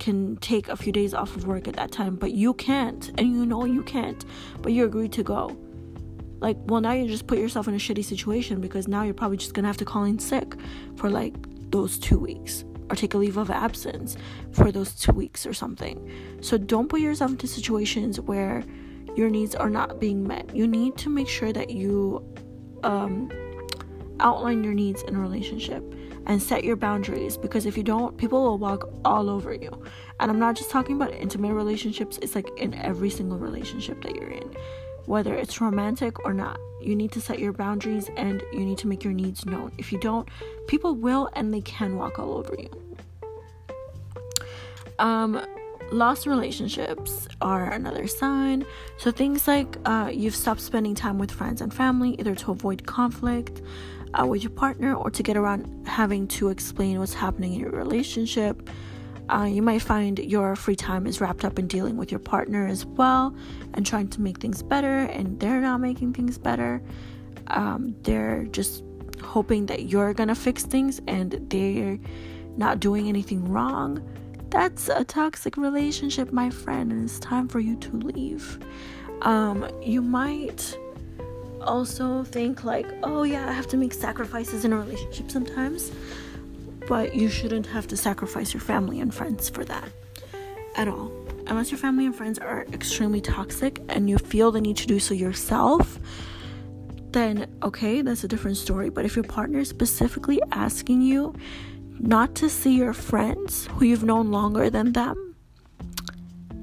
[0.00, 3.32] can take a few days off of work at that time, but you can't, and
[3.32, 4.24] you know you can't,
[4.62, 5.56] but you agreed to go.
[6.40, 9.36] Like, well, now you just put yourself in a shitty situation because now you're probably
[9.36, 10.54] just gonna have to call in sick
[10.96, 11.34] for like
[11.70, 14.16] those two weeks or take a leave of absence
[14.52, 16.10] for those two weeks or something.
[16.40, 18.64] So don't put yourself into situations where
[19.14, 20.54] your needs are not being met.
[20.56, 22.24] You need to make sure that you
[22.82, 23.30] um,
[24.18, 25.84] outline your needs in a relationship
[26.30, 29.70] and set your boundaries because if you don't, people will walk all over you.
[30.20, 34.14] And I'm not just talking about intimate relationships, it's like in every single relationship that
[34.14, 34.54] you're in
[35.06, 36.56] whether it's romantic or not.
[36.80, 39.72] You need to set your boundaries and you need to make your needs known.
[39.76, 40.28] If you don't,
[40.68, 42.70] people will and they can walk all over you.
[45.00, 45.44] Um,
[45.90, 48.64] lost relationships are another sign.
[48.98, 52.86] So things like uh, you've stopped spending time with friends and family, either to avoid
[52.86, 53.62] conflict,
[54.14, 57.70] uh, with your partner or to get around having to explain what's happening in your
[57.70, 58.68] relationship.
[59.28, 62.66] Uh, you might find your free time is wrapped up in dealing with your partner
[62.66, 63.34] as well
[63.74, 66.82] and trying to make things better, and they're not making things better.
[67.46, 68.82] Um, they're just
[69.22, 71.98] hoping that you're gonna fix things and they're
[72.56, 74.02] not doing anything wrong.
[74.50, 78.58] That's a toxic relationship, my friend, and it's time for you to leave.
[79.22, 80.76] Um, you might
[81.62, 85.90] also think like, oh yeah, I have to make sacrifices in a relationship sometimes,
[86.88, 89.88] but you shouldn't have to sacrifice your family and friends for that
[90.76, 91.12] at all.
[91.46, 95.00] Unless your family and friends are extremely toxic and you feel the need to do
[95.00, 95.98] so yourself,
[97.12, 98.88] then okay, that's a different story.
[98.88, 101.34] But if your partner is specifically asking you
[101.98, 105.34] not to see your friends who you've known longer than them,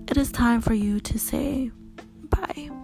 [0.07, 1.71] it is time for you to say
[2.29, 2.76] bye.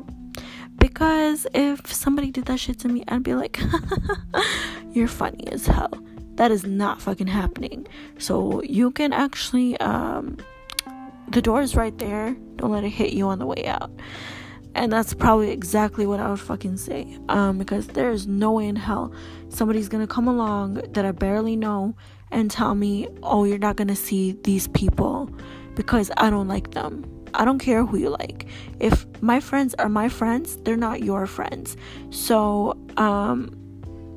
[0.84, 3.58] Because if somebody did that shit to me, I'd be like,
[4.92, 5.94] you're funny as hell.
[6.36, 7.88] That is not fucking happening.
[8.18, 10.40] So you can actually, um,
[11.30, 12.36] the door is right there.
[12.58, 13.92] Don't let it hit you on the way out.
[14.76, 17.18] And that's probably exactly what I would fucking say.
[17.30, 19.14] Um, because there is no way in hell
[19.48, 21.96] somebody's gonna come along that I barely know
[22.30, 25.30] and tell me, oh, you're not gonna see these people
[25.76, 27.06] because I don't like them.
[27.34, 28.48] I don't care who you like.
[28.80, 31.78] If my friends are my friends, they're not your friends.
[32.10, 33.56] So, um,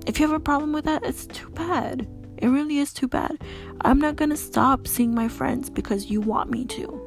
[0.07, 2.07] if you have a problem with that, it's too bad.
[2.39, 3.39] It really is too bad.
[3.81, 7.03] I'm not gonna stop seeing my friends because you want me to.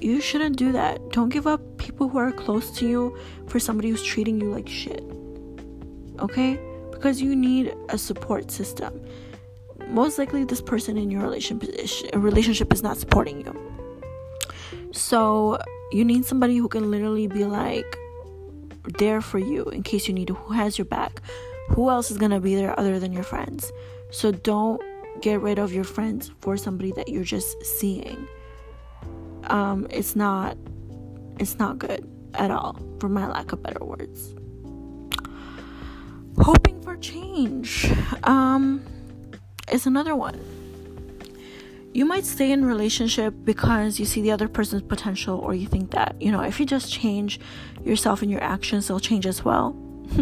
[0.00, 1.10] You shouldn't do that.
[1.10, 4.68] Don't give up people who are close to you for somebody who's treating you like
[4.68, 5.04] shit.
[6.18, 6.58] Okay?
[6.90, 9.00] Because you need a support system.
[9.88, 13.71] Most likely, this person in your relationship relationship is not supporting you.
[14.92, 15.58] So
[15.90, 17.98] you need somebody who can literally be like
[18.98, 21.20] there for you in case you need who has your back.
[21.70, 23.72] Who else is gonna be there other than your friends?
[24.10, 24.80] So don't
[25.20, 28.28] get rid of your friends for somebody that you're just seeing.
[29.44, 30.56] Um, it's not
[31.38, 34.34] it's not good at all, for my lack of better words.
[36.38, 37.90] Hoping for change
[38.24, 38.84] um,
[39.70, 40.40] is another one
[41.94, 45.90] you might stay in relationship because you see the other person's potential or you think
[45.90, 47.38] that you know if you just change
[47.84, 49.76] yourself and your actions they'll change as well.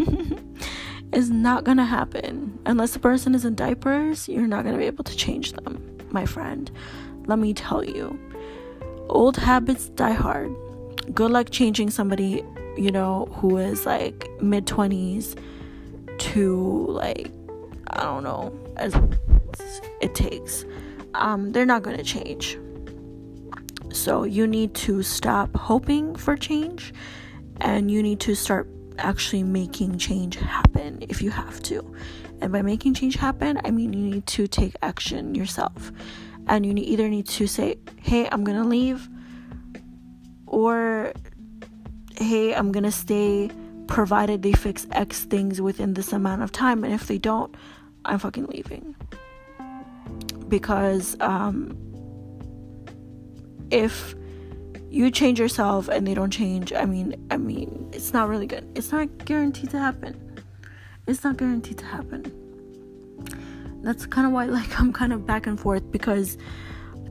[1.13, 2.57] Is not gonna happen.
[2.65, 6.25] Unless the person is in diapers you're not gonna be able to change them my
[6.25, 6.71] friend.
[7.25, 8.17] Let me tell you.
[9.09, 10.55] Old habits die hard.
[11.13, 12.45] Good luck changing somebody
[12.77, 15.37] you know who is like mid 20s
[16.17, 17.31] to like
[17.89, 18.95] i don't know as
[19.99, 20.65] it takes
[21.13, 22.57] um, they're not going to change.
[23.93, 26.93] So you need to stop hoping for change
[27.59, 31.95] and you need to start actually making change happen if you have to.
[32.41, 35.91] And by making change happen, I mean you need to take action yourself.
[36.47, 39.07] And you either need to say, hey, I'm going to leave,
[40.47, 41.13] or
[42.17, 43.51] hey, I'm going to stay
[43.87, 46.83] provided they fix X things within this amount of time.
[46.83, 47.53] And if they don't,
[48.05, 48.95] I'm fucking leaving
[50.51, 51.75] because um,
[53.71, 54.13] if
[54.91, 58.69] you change yourself and they don't change, I mean, I mean, it's not really good.
[58.75, 60.43] It's not guaranteed to happen.
[61.07, 62.21] It's not guaranteed to happen.
[63.81, 66.37] That's kind of why, like, I'm kind of back and forth because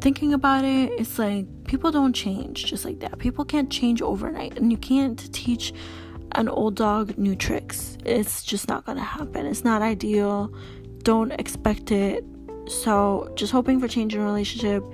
[0.03, 3.18] thinking about it, it's like people don't change just like that.
[3.18, 5.72] People can't change overnight, and you can't teach
[6.33, 7.96] an old dog new tricks.
[8.05, 9.46] It's just not gonna happen.
[9.46, 10.55] It's not ideal.
[11.03, 12.22] Don't expect it
[12.66, 14.85] so, just hoping for change in a relationship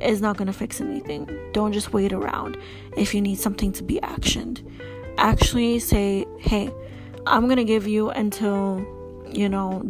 [0.00, 1.28] is not going to fix anything.
[1.52, 2.56] Don't just wait around
[2.96, 4.64] if you need something to be actioned.
[5.18, 6.70] Actually, say, hey,
[7.26, 8.84] I'm going to give you until,
[9.30, 9.82] you know,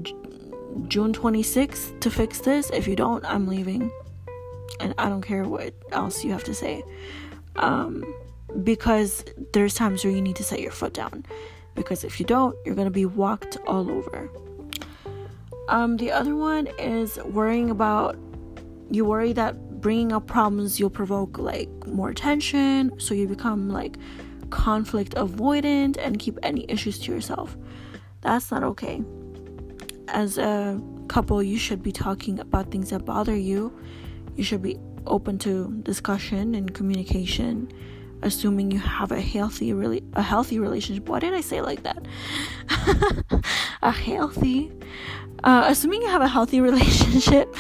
[0.88, 2.70] June 26th to fix this.
[2.70, 3.90] If you don't, I'm leaving.
[4.80, 6.82] And I don't care what else you have to say.
[7.56, 8.04] Um,
[8.62, 11.24] because there's times where you need to set your foot down.
[11.74, 14.30] Because if you don't, you're going to be walked all over.
[15.68, 18.16] Um, the other one is worrying about
[18.90, 23.97] you worry that bringing up problems you'll provoke like more tension, so you become like
[24.51, 27.57] conflict avoidant and keep any issues to yourself.
[28.22, 29.03] That's not okay.
[30.09, 33.78] As a couple, you should be talking about things that bother you.
[34.36, 37.70] You should be open to discussion and communication
[38.22, 42.05] assuming you have a healthy really a healthy relationship why did i say like that
[43.82, 44.72] a healthy
[45.45, 47.55] uh, assuming you have a healthy relationship,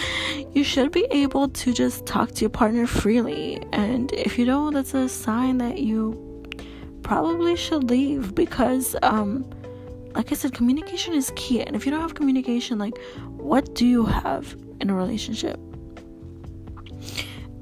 [0.52, 3.62] you should be able to just talk to your partner freely.
[3.72, 6.24] And if you don't, that's a sign that you
[7.02, 9.48] probably should leave because um,
[10.14, 11.62] like I said, communication is key.
[11.62, 12.98] And if you don't have communication, like,
[13.36, 15.58] what do you have in a relationship?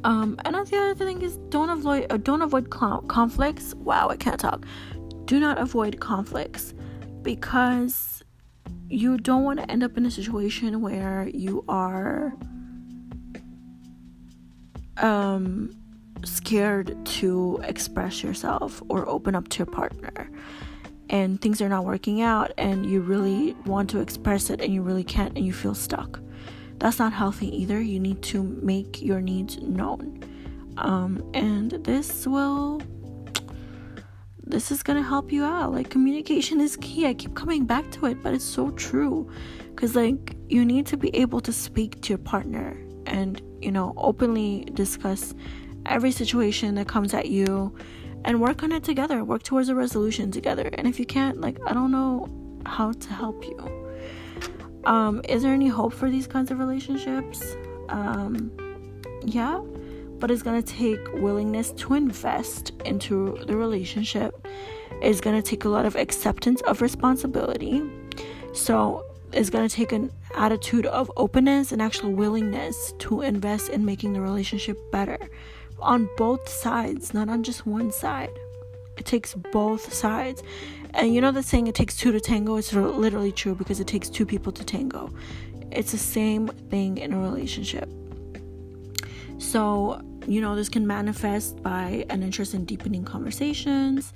[0.05, 3.75] Um, and the other thing is don't avoid uh, don't avoid cl- conflicts.
[3.75, 4.65] Wow, I can't talk.
[5.25, 6.75] Do not avoid conflicts
[7.23, 8.16] because
[8.89, 12.35] you don't want to end up in a situation where you are
[14.99, 15.77] um
[16.25, 20.31] scared to express yourself or open up to your partner.
[21.09, 24.83] And things are not working out and you really want to express it and you
[24.83, 26.21] really can't and you feel stuck.
[26.79, 27.81] That's not healthy either.
[27.81, 30.23] You need to make your needs known.
[30.79, 32.83] Um, and this will
[34.47, 35.73] this is gonna help you out.
[35.73, 37.07] Like communication is key.
[37.07, 39.29] I keep coming back to it but it's so true.
[39.71, 42.77] Because like you need to be able to speak to your partner
[43.07, 45.35] and you know openly discuss
[45.87, 47.75] every situation that comes at you
[48.25, 49.25] and work on it together.
[49.25, 50.71] Work towards a resolution together.
[50.75, 52.29] And if you can't like i don't know
[52.65, 53.59] how to help you.
[54.85, 57.57] Um is there any hope for these kinds of relationships?
[57.89, 58.53] Um
[59.25, 59.61] yeah
[60.19, 64.47] but it's going to take willingness to invest into the relationship
[65.03, 67.83] it's going to take a lot of acceptance of responsibility
[68.53, 73.85] so it's going to take an attitude of openness and actual willingness to invest in
[73.85, 75.19] making the relationship better
[75.81, 78.31] on both sides, not on just one side.
[78.97, 80.43] It takes both sides.
[80.95, 82.57] And you know the saying, it takes two to tango?
[82.57, 85.11] It's literally true because it takes two people to tango.
[85.71, 87.89] It's the same thing in a relationship.
[89.39, 94.13] So, you know, this can manifest by an interest in deepening conversations,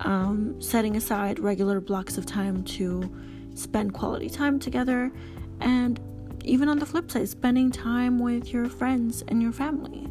[0.00, 3.14] um, setting aside regular blocks of time to
[3.54, 5.10] spend quality time together,
[5.60, 6.00] and
[6.44, 10.08] even on the flip side, spending time with your friends and your family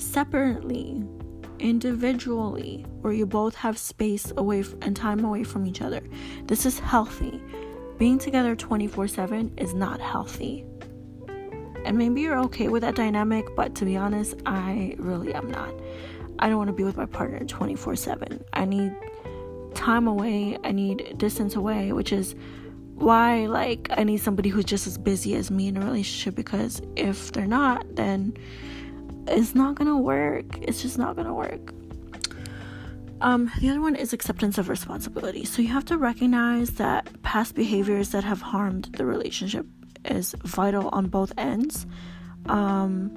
[0.00, 1.02] separately,
[1.58, 6.00] individually, where you both have space away f- and time away from each other.
[6.46, 7.42] This is healthy.
[7.98, 10.64] Being together 24 7 is not healthy.
[11.84, 15.72] And maybe you're okay with that dynamic, but to be honest, I really am not.
[16.38, 18.44] I don't want to be with my partner 24 7.
[18.52, 18.94] I need
[19.74, 22.34] time away, I need distance away, which is
[22.94, 26.82] why like I need somebody who's just as busy as me in a relationship because
[26.96, 28.36] if they're not, then
[29.26, 30.44] it's not gonna work.
[30.60, 31.72] It's just not gonna work.
[33.22, 35.44] Um, the other one is acceptance of responsibility.
[35.44, 39.66] So you have to recognize that past behaviors that have harmed the relationship
[40.04, 41.86] is vital on both ends.
[42.46, 43.10] Um,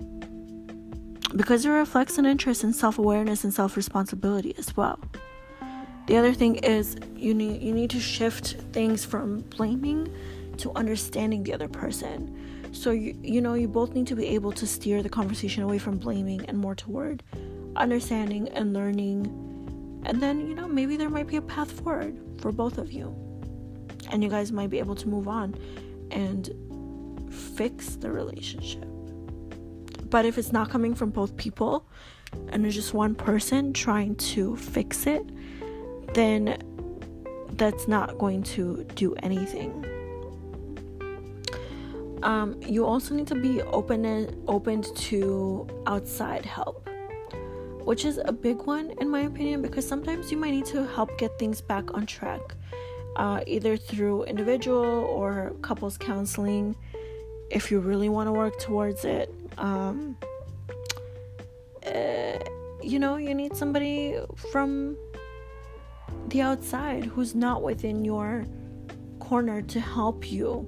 [1.35, 4.99] because it reflects an interest in self-awareness and self-responsibility as well.
[6.07, 10.13] The other thing is you need you need to shift things from blaming
[10.57, 12.69] to understanding the other person.
[12.73, 15.79] So you you know you both need to be able to steer the conversation away
[15.79, 17.23] from blaming and more toward
[17.75, 19.25] understanding and learning.
[20.05, 23.15] And then, you know, maybe there might be a path forward for both of you.
[24.11, 25.55] And you guys might be able to move on
[26.11, 26.49] and
[27.33, 28.85] fix the relationship.
[30.09, 31.87] But if it's not coming from both people
[32.49, 35.23] and it's just one person trying to fix it,
[36.13, 36.57] then
[37.53, 39.85] that's not going to do anything.
[42.23, 46.87] Um, you also need to be open and open to outside help,
[47.83, 51.17] which is a big one in my opinion because sometimes you might need to help
[51.17, 52.39] get things back on track,
[53.17, 56.75] uh, either through individual or couples counseling,
[57.49, 59.33] if you really want to work towards it.
[59.57, 60.17] Um,
[61.85, 62.39] uh,
[62.81, 64.17] you know, you need somebody
[64.51, 64.97] from
[66.27, 68.45] the outside who's not within your
[69.19, 70.67] corner to help you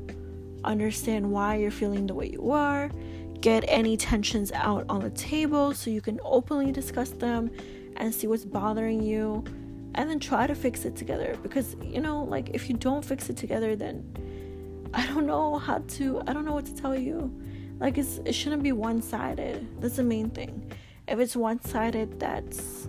[0.64, 2.90] understand why you're feeling the way you are,
[3.42, 7.52] get any tensions out on the table so you can openly discuss them
[7.98, 9.44] and see what's bothering you,
[9.96, 11.38] and then try to fix it together.
[11.42, 14.04] Because, you know, like if you don't fix it together, then
[14.96, 17.32] I don't know how to, I don't know what to tell you.
[17.80, 19.68] Like, it's, it shouldn't be one sided.
[19.82, 20.72] That's the main thing.
[21.08, 22.88] If it's one sided, that's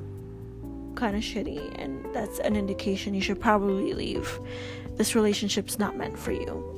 [0.94, 4.40] kind of shitty, and that's an indication you should probably leave.
[4.96, 6.76] This relationship's not meant for you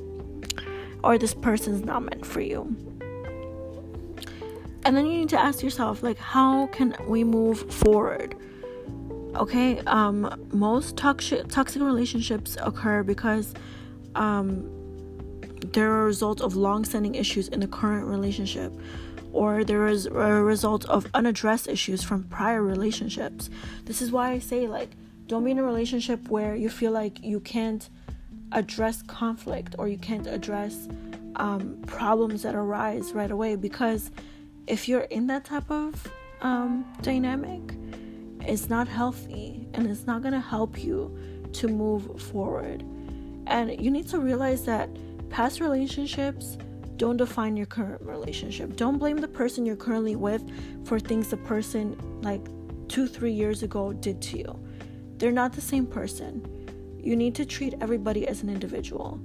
[1.03, 2.75] or this person's not meant for you.
[4.85, 8.35] And then you need to ask yourself like how can we move forward?
[9.35, 9.79] Okay?
[9.79, 13.53] Um most toxic toxic relationships occur because
[14.15, 14.69] um
[15.73, 18.73] they're a result of long-standing issues in the current relationship
[19.31, 23.49] or there is a result of unaddressed issues from prior relationships.
[23.85, 24.89] This is why I say like
[25.27, 27.87] don't be in a relationship where you feel like you can't
[28.51, 30.87] address conflict or you can't address
[31.35, 34.09] um, problems that arise right away because
[34.65, 37.61] if you're in that type of um, dynamic
[38.41, 41.15] it's not healthy and it's not going to help you
[41.53, 42.83] to move forward
[43.49, 44.89] And you need to realize that
[45.29, 46.57] past relationships
[46.97, 48.75] don't define your current relationship.
[48.75, 50.43] Don't blame the person you're currently with
[50.85, 52.45] for things the person like
[52.89, 54.59] two, three years ago did to you.
[55.17, 56.45] They're not the same person.
[57.01, 59.19] You need to treat everybody as an individual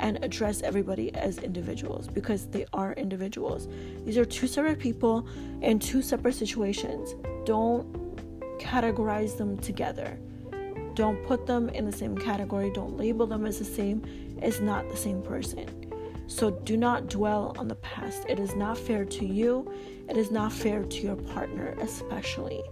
[0.00, 3.68] and address everybody as individuals because they are individuals.
[4.04, 5.26] These are two separate people
[5.62, 7.14] in two separate situations.
[7.46, 7.86] Don't
[8.58, 10.18] categorize them together.
[10.94, 12.70] Don't put them in the same category.
[12.70, 14.02] Don't label them as the same.
[14.40, 15.68] It's not the same person.
[16.26, 18.24] So do not dwell on the past.
[18.28, 19.70] It is not fair to you.
[20.08, 22.62] It is not fair to your partner, especially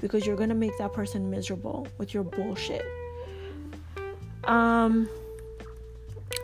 [0.00, 2.84] because you're going to make that person miserable with your bullshit.
[4.44, 5.08] Um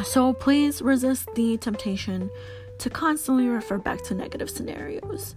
[0.04, 2.30] so please resist the temptation
[2.78, 5.34] to constantly refer back to negative scenarios.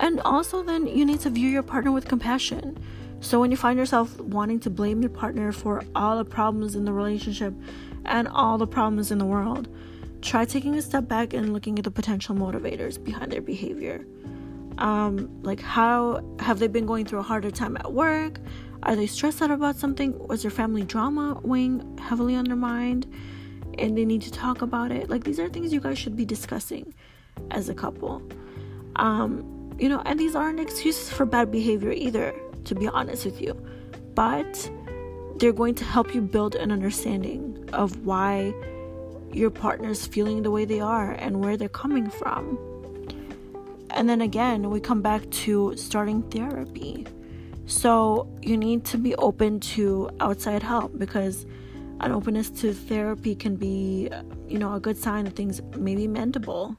[0.00, 2.82] And also, then you need to view your partner with compassion.
[3.22, 6.84] So, when you find yourself wanting to blame your partner for all the problems in
[6.84, 7.54] the relationship
[8.04, 9.68] and all the problems in the world,
[10.20, 14.04] try taking a step back and looking at the potential motivators behind their behavior.
[14.76, 18.40] Um, like, how have they been going through a harder time at work?
[18.82, 20.18] Are they stressed out about something?
[20.26, 23.06] Was their family drama weighing heavily mind?
[23.78, 25.08] and they need to talk about it.
[25.08, 26.94] Like these are things you guys should be discussing
[27.50, 28.22] as a couple.
[28.96, 32.34] Um, you know, and these aren't excuses for bad behavior either,
[32.64, 33.54] to be honest with you.
[34.14, 34.70] But
[35.36, 38.54] they're going to help you build an understanding of why
[39.32, 42.58] your partner's feeling the way they are and where they're coming from.
[43.90, 47.06] And then again, we come back to starting therapy.
[47.66, 51.46] So you need to be open to outside help because
[52.00, 54.10] an openness to therapy can be,
[54.48, 56.76] you know, a good sign that things may be mendable.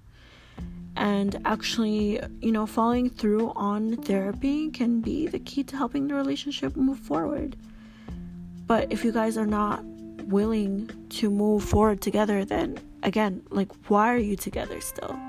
[0.96, 6.14] And actually, you know, following through on therapy can be the key to helping the
[6.14, 7.56] relationship move forward.
[8.68, 9.84] But if you guys are not
[10.26, 15.20] willing to move forward together, then again, like, why are you together still?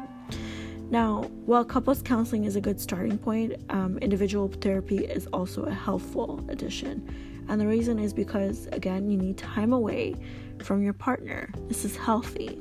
[0.91, 5.73] Now, while couples counseling is a good starting point, um, individual therapy is also a
[5.73, 7.09] helpful addition
[7.49, 10.17] and the reason is because, again, you need time away
[10.63, 11.51] from your partner.
[11.69, 12.59] This is healthy.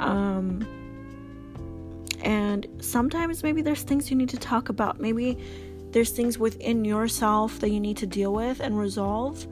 [0.00, 0.66] Um,
[2.22, 5.00] and sometimes maybe there's things you need to talk about.
[5.00, 5.38] Maybe
[5.92, 9.46] there's things within yourself that you need to deal with and resolve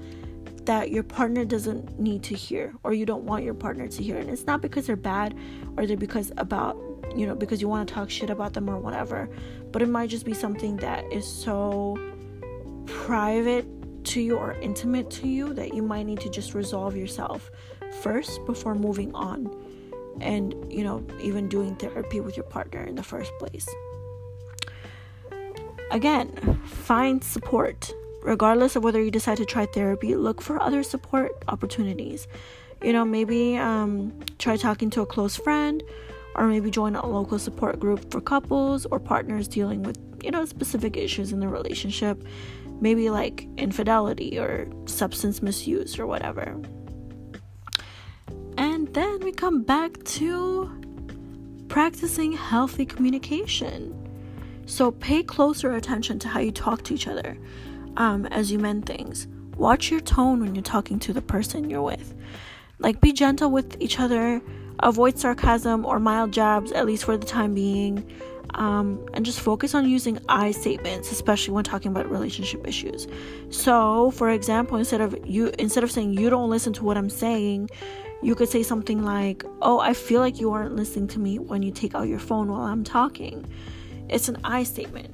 [0.64, 4.18] that your partner doesn't need to hear or you don't want your partner to hear.
[4.18, 5.34] And it's not because they're bad
[5.76, 6.76] or they're because about,
[7.16, 9.28] you know, because you want to talk shit about them or whatever.
[9.72, 11.96] But it might just be something that is so
[12.86, 13.66] private
[14.04, 17.50] to you or intimate to you that you might need to just resolve yourself
[18.02, 19.50] first before moving on
[20.20, 23.68] and you know even doing therapy with your partner in the first place.
[25.90, 27.92] Again find support.
[28.22, 32.26] Regardless of whether you decide to try therapy look for other support opportunities.
[32.82, 35.82] You know maybe um, try talking to a close friend
[36.34, 40.44] or maybe join a local support group for couples or partners dealing with you know
[40.44, 42.22] specific issues in the relationship.
[42.80, 46.60] Maybe like infidelity or substance misuse or whatever.
[48.58, 50.68] And then we come back to
[51.68, 53.94] practicing healthy communication.
[54.66, 57.38] So pay closer attention to how you talk to each other
[57.96, 59.28] um, as you mend things.
[59.56, 62.14] Watch your tone when you're talking to the person you're with.
[62.80, 64.42] Like, be gentle with each other,
[64.80, 68.04] avoid sarcasm or mild jabs, at least for the time being
[68.54, 73.06] um, and just focus on using I statements, especially when talking about relationship issues.
[73.50, 77.10] So, for example, instead of you instead of saying you don't listen to what I'm
[77.10, 77.70] saying,
[78.22, 81.62] you could say something like, "Oh, I feel like you aren't listening to me when
[81.62, 83.46] you take out your phone while I'm talking."
[84.08, 85.10] It's an I statement.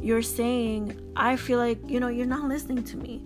[0.00, 3.22] You're saying, "I feel like, you know, you're not listening to me."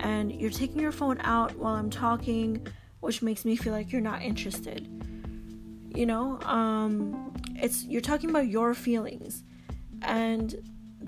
[0.00, 2.66] And you're taking your phone out while I'm talking,
[3.00, 4.88] which makes me feel like you're not interested
[5.94, 9.44] you know um it's you're talking about your feelings
[10.02, 10.56] and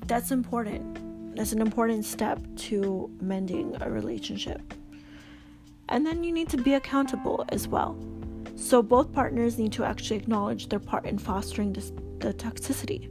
[0.06, 4.74] that's important that's an important step to mending a relationship
[5.88, 7.96] and then you need to be accountable as well.
[8.56, 13.08] So both partners need to actually acknowledge their part in fostering this, the toxicity.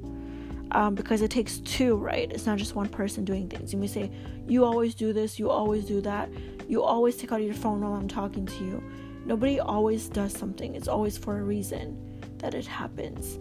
[0.74, 2.32] Um, because it takes two right?
[2.32, 3.74] It's not just one person doing things.
[3.74, 4.10] You may say
[4.48, 6.30] you always do this you always do that.
[6.68, 8.84] You always take out your phone while i'm talking to you.
[9.26, 13.40] Nobody always does something, it's always for a reason that it happens.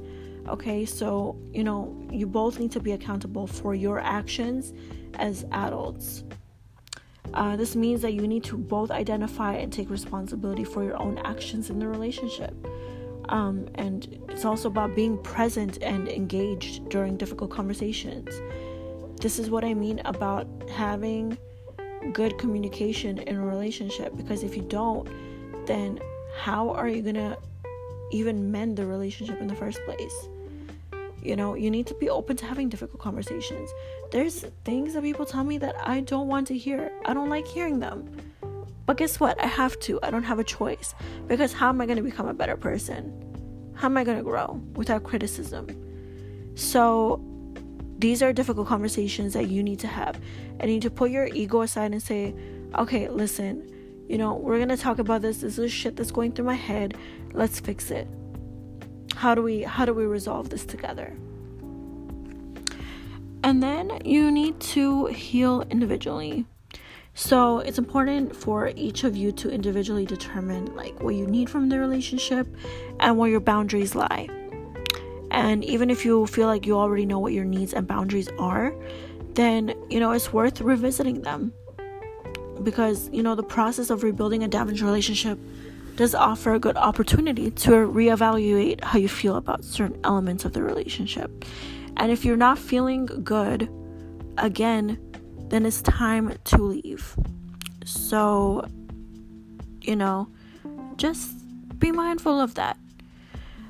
[0.48, 4.72] Okay, so you know, you both need to be accountable for your actions
[5.14, 6.24] as adults.
[7.34, 11.18] Uh, this means that you need to both identify and take responsibility for your own
[11.18, 12.54] actions in the relationship.
[13.28, 18.28] Um, and it's also about being present and engaged during difficult conversations.
[19.20, 21.38] This is what I mean about having
[22.12, 25.08] good communication in a relationship because if you don't,
[25.66, 26.00] then
[26.36, 27.36] how are you gonna
[28.10, 30.28] even mend the relationship in the first place?
[31.22, 33.70] You know, you need to be open to having difficult conversations.
[34.12, 36.92] There's things that people tell me that I don't want to hear.
[37.04, 38.08] I don't like hearing them.
[38.86, 39.40] But guess what?
[39.40, 40.00] I have to.
[40.02, 40.94] I don't have a choice.
[41.28, 43.72] Because how am I going to become a better person?
[43.74, 45.68] How am I going to grow without criticism?
[46.56, 47.24] So,
[47.98, 50.20] these are difficult conversations that you need to have.
[50.58, 52.34] And you need to put your ego aside and say,
[52.76, 53.68] okay, listen,
[54.08, 55.38] you know, we're going to talk about this.
[55.38, 56.96] This is shit that's going through my head.
[57.32, 58.08] Let's fix it
[59.20, 61.14] how do we how do we resolve this together
[63.42, 66.46] and then you need to heal individually.
[67.14, 71.68] So it's important for each of you to individually determine like what you need from
[71.68, 72.46] the relationship
[73.00, 74.28] and where your boundaries lie.
[75.30, 78.74] And even if you feel like you already know what your needs and boundaries are
[79.34, 81.52] then you know it's worth revisiting them.
[82.62, 85.38] Because you know the process of rebuilding a damaged relationship
[85.96, 90.62] does offer a good opportunity to reevaluate how you feel about certain elements of the
[90.62, 91.44] relationship.
[92.00, 93.68] And if you're not feeling good,
[94.38, 94.98] again,
[95.50, 97.14] then it's time to leave.
[97.84, 98.66] So,
[99.82, 100.26] you know,
[100.96, 101.30] just
[101.78, 102.78] be mindful of that.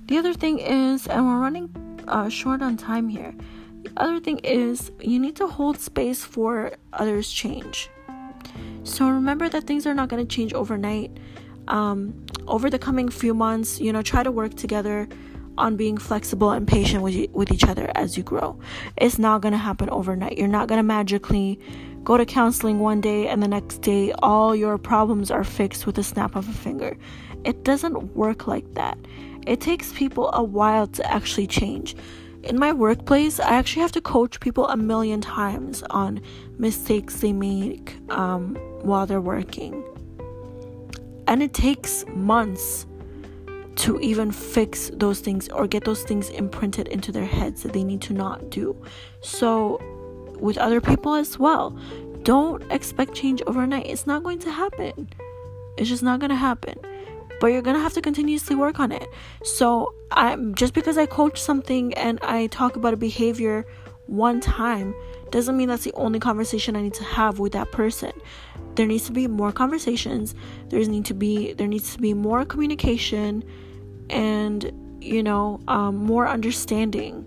[0.04, 1.74] The other thing is, and we're running
[2.06, 3.34] uh, short on time here.
[3.82, 7.90] The other thing is, you need to hold space for others' change.
[8.84, 11.18] So remember that things are not going to change overnight
[11.66, 15.08] um, over the coming few months, you know, try to work together
[15.60, 18.58] on being flexible and patient with, with each other as you grow.
[18.96, 20.38] It's not going to happen overnight.
[20.38, 21.60] You're not going to magically
[22.02, 25.98] go to counseling one day and the next day all your problems are fixed with
[25.98, 26.96] a snap of a finger.
[27.44, 28.98] It doesn't work like that.
[29.46, 31.94] It takes people a while to actually change.
[32.42, 36.22] In my workplace, I actually have to coach people a million times on
[36.58, 39.84] mistakes they make um, while they're working
[41.30, 42.86] and it takes months
[43.76, 47.84] to even fix those things or get those things imprinted into their heads that they
[47.84, 48.76] need to not do.
[49.20, 49.80] So,
[50.38, 51.78] with other people as well,
[52.22, 53.86] don't expect change overnight.
[53.86, 55.08] It's not going to happen.
[55.76, 56.78] It's just not going to happen.
[57.40, 59.08] But you're going to have to continuously work on it.
[59.44, 63.66] So, I'm just because I coach something and I talk about a behavior
[64.06, 64.94] one time
[65.30, 68.12] doesn't mean that's the only conversation I need to have with that person.
[68.74, 70.34] There needs to be more conversations.
[70.68, 73.44] There's need to be there needs to be more communication
[74.08, 77.26] and you know um, more understanding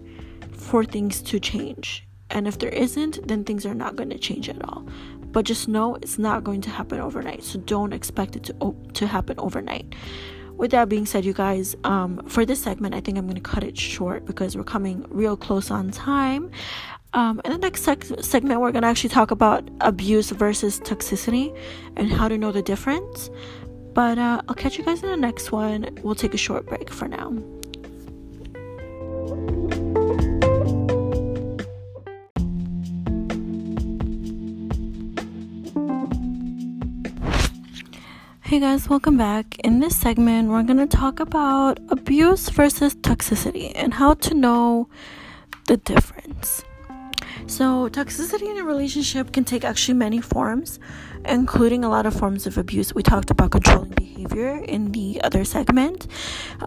[0.51, 2.07] for things to change.
[2.29, 4.87] And if there isn't, then things are not going to change at all.
[5.31, 7.43] But just know it's not going to happen overnight.
[7.43, 9.95] So don't expect it to to happen overnight
[10.57, 13.41] with that being said, you guys, um, for this segment, I think I'm going to
[13.41, 16.51] cut it short because we're coming real close on time.
[17.15, 21.55] Um, in the next seg- segment, we're going to actually talk about abuse versus toxicity
[21.95, 23.29] and how to know the difference.
[23.93, 25.95] But uh, I'll catch you guys in the next one.
[26.01, 27.31] We'll take a short break for now.
[38.41, 39.59] Hey guys, welcome back.
[39.59, 44.89] In this segment, we're going to talk about abuse versus toxicity and how to know
[45.67, 46.63] the difference.
[47.47, 50.79] So, toxicity in a relationship can take actually many forms,
[51.25, 52.95] including a lot of forms of abuse.
[52.95, 56.07] We talked about controlling behavior in the other segment.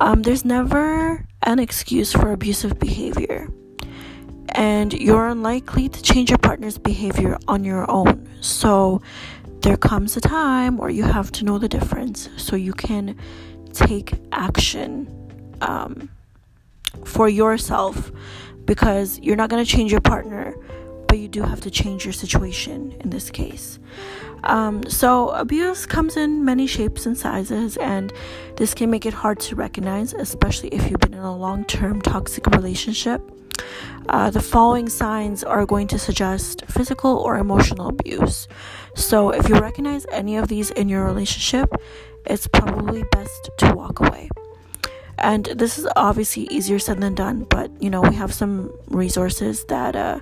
[0.01, 3.49] Um, there's never an excuse for abusive behavior,
[4.51, 8.29] and you're unlikely to change your partner's behavior on your own.
[8.43, 9.01] So,
[9.63, 13.17] there comes a time where you have to know the difference so you can
[13.73, 15.09] take action
[15.63, 16.11] um,
[17.05, 18.13] for yourself
[18.67, 20.55] because you're not going to change your partner
[21.09, 23.79] but you do have to change your situation in this case
[24.45, 28.13] um, so abuse comes in many shapes and sizes and
[28.57, 32.47] this can make it hard to recognize especially if you've been in a long-term toxic
[32.49, 33.23] relationship
[34.09, 38.47] uh, the following signs are going to suggest physical or emotional abuse.
[38.95, 41.71] So, if you recognize any of these in your relationship,
[42.25, 44.29] it's probably best to walk away.
[45.19, 49.65] And this is obviously easier said than done, but you know, we have some resources
[49.65, 50.21] that uh,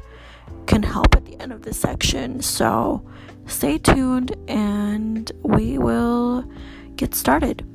[0.67, 2.41] can help at the end of this section.
[2.43, 3.05] So,
[3.47, 6.45] stay tuned and we will
[6.97, 7.67] get started.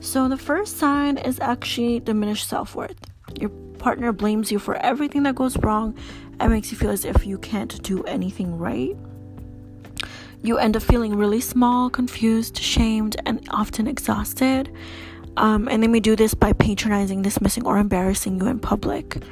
[0.00, 2.98] So, the first sign is actually diminished self worth.
[3.38, 5.96] Your partner blames you for everything that goes wrong
[6.40, 8.96] and makes you feel as if you can't do anything right.
[10.42, 14.74] You end up feeling really small, confused, shamed, and often exhausted.
[15.36, 19.22] Um, and they may do this by patronizing, dismissing, or embarrassing you in public.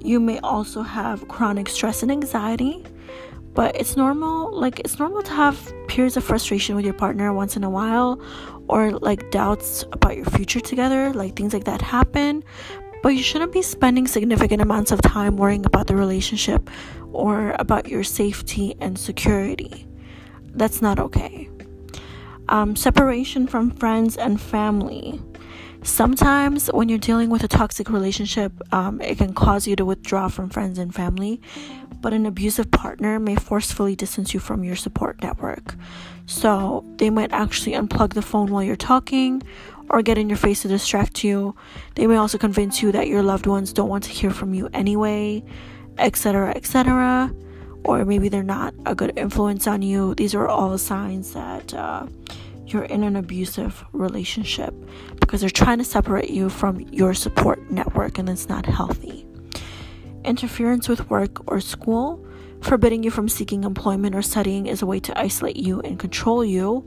[0.00, 2.84] You may also have chronic stress and anxiety,
[3.54, 7.56] but it's normal like it's normal to have periods of frustration with your partner once
[7.56, 8.22] in a while
[8.68, 12.44] or like doubts about your future together like things like that happen.
[13.02, 16.70] But you shouldn't be spending significant amounts of time worrying about the relationship
[17.12, 19.86] or about your safety and security.
[20.54, 21.48] That's not okay
[22.48, 25.20] um, separation from friends and family
[25.82, 30.28] Sometimes, when you're dealing with a toxic relationship, um, it can cause you to withdraw
[30.28, 31.40] from friends and family,
[32.00, 35.76] but an abusive partner may forcefully distance you from your support network.
[36.26, 39.42] So, they might actually unplug the phone while you're talking
[39.88, 41.54] or get in your face to distract you.
[41.94, 44.68] They may also convince you that your loved ones don't want to hear from you
[44.72, 45.44] anyway,
[45.96, 47.32] etc., etc.
[47.84, 50.14] Or maybe they're not a good influence on you.
[50.14, 51.74] These are all signs that.
[51.74, 52.06] Uh,
[52.68, 54.74] you're in an abusive relationship
[55.20, 59.26] because they're trying to separate you from your support network and it's not healthy.
[60.24, 62.24] Interference with work or school,
[62.60, 66.44] forbidding you from seeking employment or studying is a way to isolate you and control
[66.44, 66.86] you.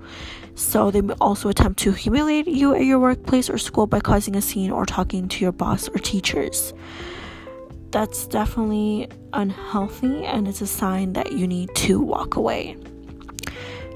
[0.53, 4.35] So they may also attempt to humiliate you at your workplace or school by causing
[4.35, 6.73] a scene or talking to your boss or teachers.
[7.91, 12.77] That's definitely unhealthy and it's a sign that you need to walk away.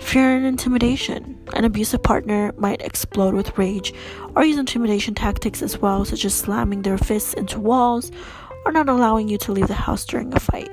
[0.02, 1.40] Fear and intimidation.
[1.54, 3.94] An abusive partner might explode with rage
[4.36, 8.12] or use intimidation tactics as well, such as slamming their fists into walls
[8.66, 10.70] or not allowing you to leave the house during a fight.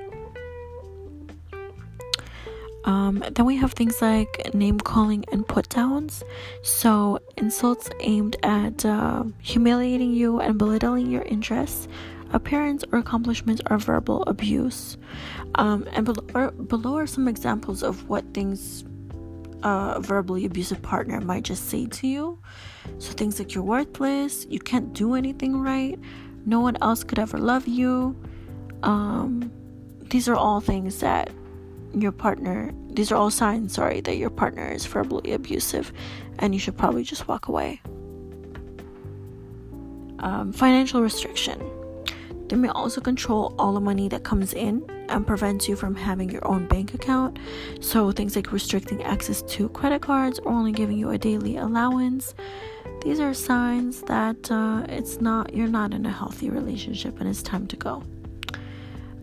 [2.84, 6.24] Um, then we have things like name calling and put downs.
[6.62, 11.86] So, insults aimed at uh, humiliating you and belittling your interests,
[12.32, 14.96] appearance, or accomplishments are verbal abuse.
[15.56, 18.84] Um, and below, below are some examples of what things
[19.62, 22.38] a verbally abusive partner might just say to you.
[22.98, 25.98] So things like you're worthless, you can't do anything right,
[26.46, 28.16] no one else could ever love you.
[28.82, 29.52] Um,
[30.10, 31.30] these are all things that
[31.94, 35.92] your partner, these are all signs, sorry, that your partner is verbally abusive
[36.38, 37.80] and you should probably just walk away.
[40.18, 41.60] Um, financial restriction.
[42.48, 46.30] They may also control all the money that comes in and prevents you from having
[46.30, 47.38] your own bank account.
[47.80, 52.34] So, things like restricting access to credit cards or only giving you a daily allowance.
[53.02, 57.42] These are signs that uh, it's not you're not in a healthy relationship and it's
[57.42, 58.02] time to go.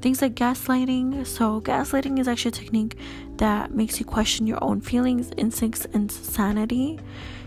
[0.01, 1.25] Things like gaslighting.
[1.27, 2.97] So, gaslighting is actually a technique
[3.37, 6.99] that makes you question your own feelings, instincts, and sanity.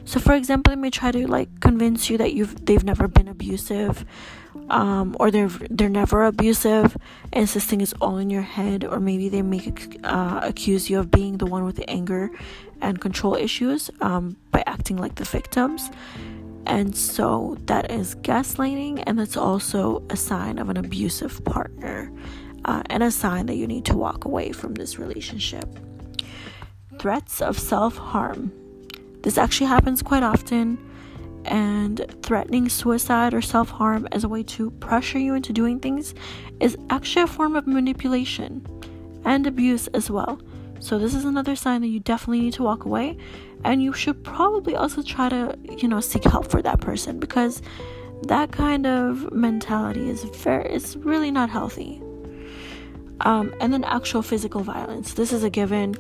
[0.05, 3.29] So, for example, they may try to like convince you that you've they've never been
[3.29, 4.05] abusive,
[4.71, 6.97] um, or they're they're never abusive,
[7.33, 11.39] insisting it's all in your head, or maybe they make uh, accuse you of being
[11.39, 12.31] the one with the anger
[12.81, 15.91] and control issues um, by acting like the victims.
[16.67, 22.13] And so that is gaslighting, and that's also a sign of an abusive partner,
[22.65, 25.67] uh, and a sign that you need to walk away from this relationship.
[26.99, 28.53] Threats of self harm.
[29.23, 30.79] This actually happens quite often
[31.45, 36.15] and threatening suicide or self harm as a way to pressure you into doing things
[36.61, 38.67] is actually a form of manipulation
[39.25, 40.41] and abuse as well.
[40.81, 43.17] So, this is another sign that you definitely need to walk away,
[43.65, 47.63] and you should probably also try to, you know, seek help for that person because
[48.25, 52.03] that kind of mentality is very, it's really not healthy.
[53.21, 55.15] Um, and then actual physical violence.
[55.15, 55.95] This is a given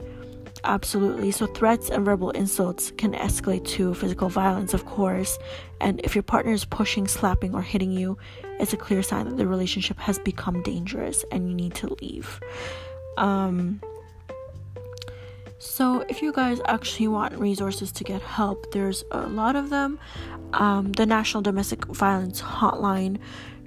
[0.64, 1.32] Absolutely.
[1.32, 5.38] So, threats and verbal insults can escalate to physical violence, of course.
[5.80, 8.16] And if your partner is pushing, slapping, or hitting you,
[8.60, 12.38] it's a clear sign that the relationship has become dangerous and you need to leave.
[13.16, 13.80] Um,
[15.58, 19.98] so, if you guys actually want resources to get help, there's a lot of them.
[20.52, 23.18] Um, the National Domestic Violence Hotline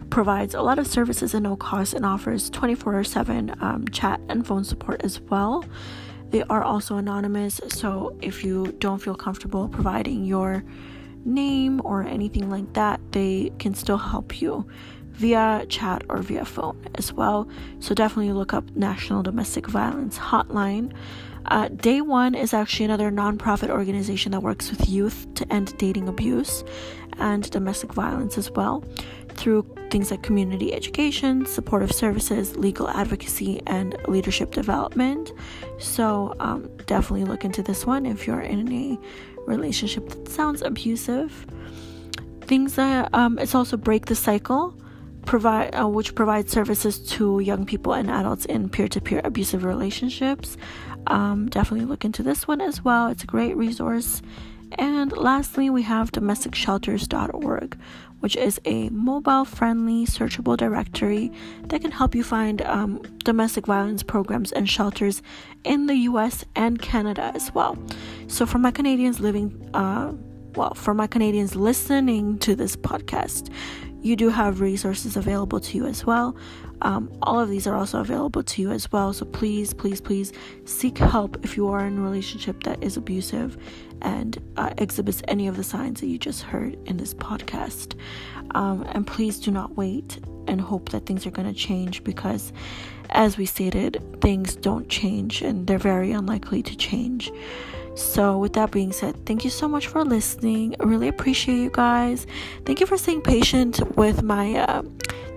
[0.10, 4.46] provides a lot of services at no cost and offers 24 7 um, chat and
[4.48, 5.66] phone support as well.
[6.36, 10.66] They are also anonymous, so if you don't feel comfortable providing your
[11.24, 14.68] name or anything like that, they can still help you
[15.12, 17.48] via chat or via phone as well.
[17.80, 20.92] So definitely look up National Domestic Violence Hotline.
[21.46, 26.10] Uh, Day One is actually another nonprofit organization that works with youth to end dating
[26.10, 26.66] abuse
[27.18, 28.84] and domestic violence as well
[29.36, 35.32] through things like community education, supportive services, legal advocacy, and leadership development.
[35.78, 39.00] So, um, definitely look into this one if you're in a
[39.46, 41.46] relationship that sounds abusive.
[42.42, 44.76] Things that um, it's also Break the Cycle
[45.26, 50.56] provide uh, which provides services to young people and adults in peer-to-peer abusive relationships
[51.08, 54.22] um, definitely look into this one as well it's a great resource
[54.74, 57.78] and lastly we have domesticshelters.org
[58.26, 61.32] which is a mobile friendly searchable directory
[61.68, 65.22] that can help you find um, domestic violence programs and shelters
[65.64, 67.78] in the US and Canada as well.
[68.26, 70.12] So, for my Canadians living, uh,
[70.56, 73.54] well, for my Canadians listening to this podcast,
[74.02, 76.36] you do have resources available to you as well.
[76.86, 79.12] Um, all of these are also available to you as well.
[79.12, 80.32] So please, please, please
[80.66, 83.58] seek help if you are in a relationship that is abusive
[84.04, 88.00] and uh, exhibits any of the signs that you just heard in this podcast.
[88.52, 92.54] Um, and please do not wait and hope that things are going to change because,
[93.10, 97.32] as we stated, things don't change and they're very unlikely to change.
[97.96, 100.76] So, with that being said, thank you so much for listening.
[100.80, 102.28] I really appreciate you guys.
[102.66, 104.84] Thank you for staying patient with my uh,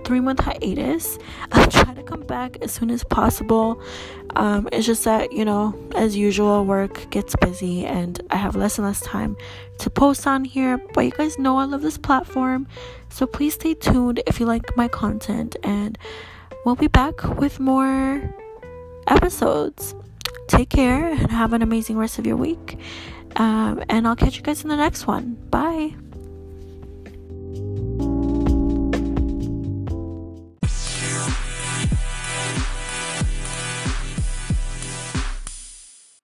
[0.03, 1.17] three month hiatus.
[1.53, 3.81] I'll try to come back as soon as possible.
[4.35, 8.77] Um, it's just that, you know, as usual, work gets busy and I have less
[8.77, 9.37] and less time
[9.79, 10.77] to post on here.
[10.93, 12.67] But you guys know I love this platform.
[13.09, 15.55] So please stay tuned if you like my content.
[15.63, 15.97] And
[16.65, 18.35] we'll be back with more
[19.07, 19.95] episodes.
[20.47, 22.77] Take care and have an amazing rest of your week.
[23.35, 25.35] Um, and I'll catch you guys in the next one.
[25.49, 25.95] Bye.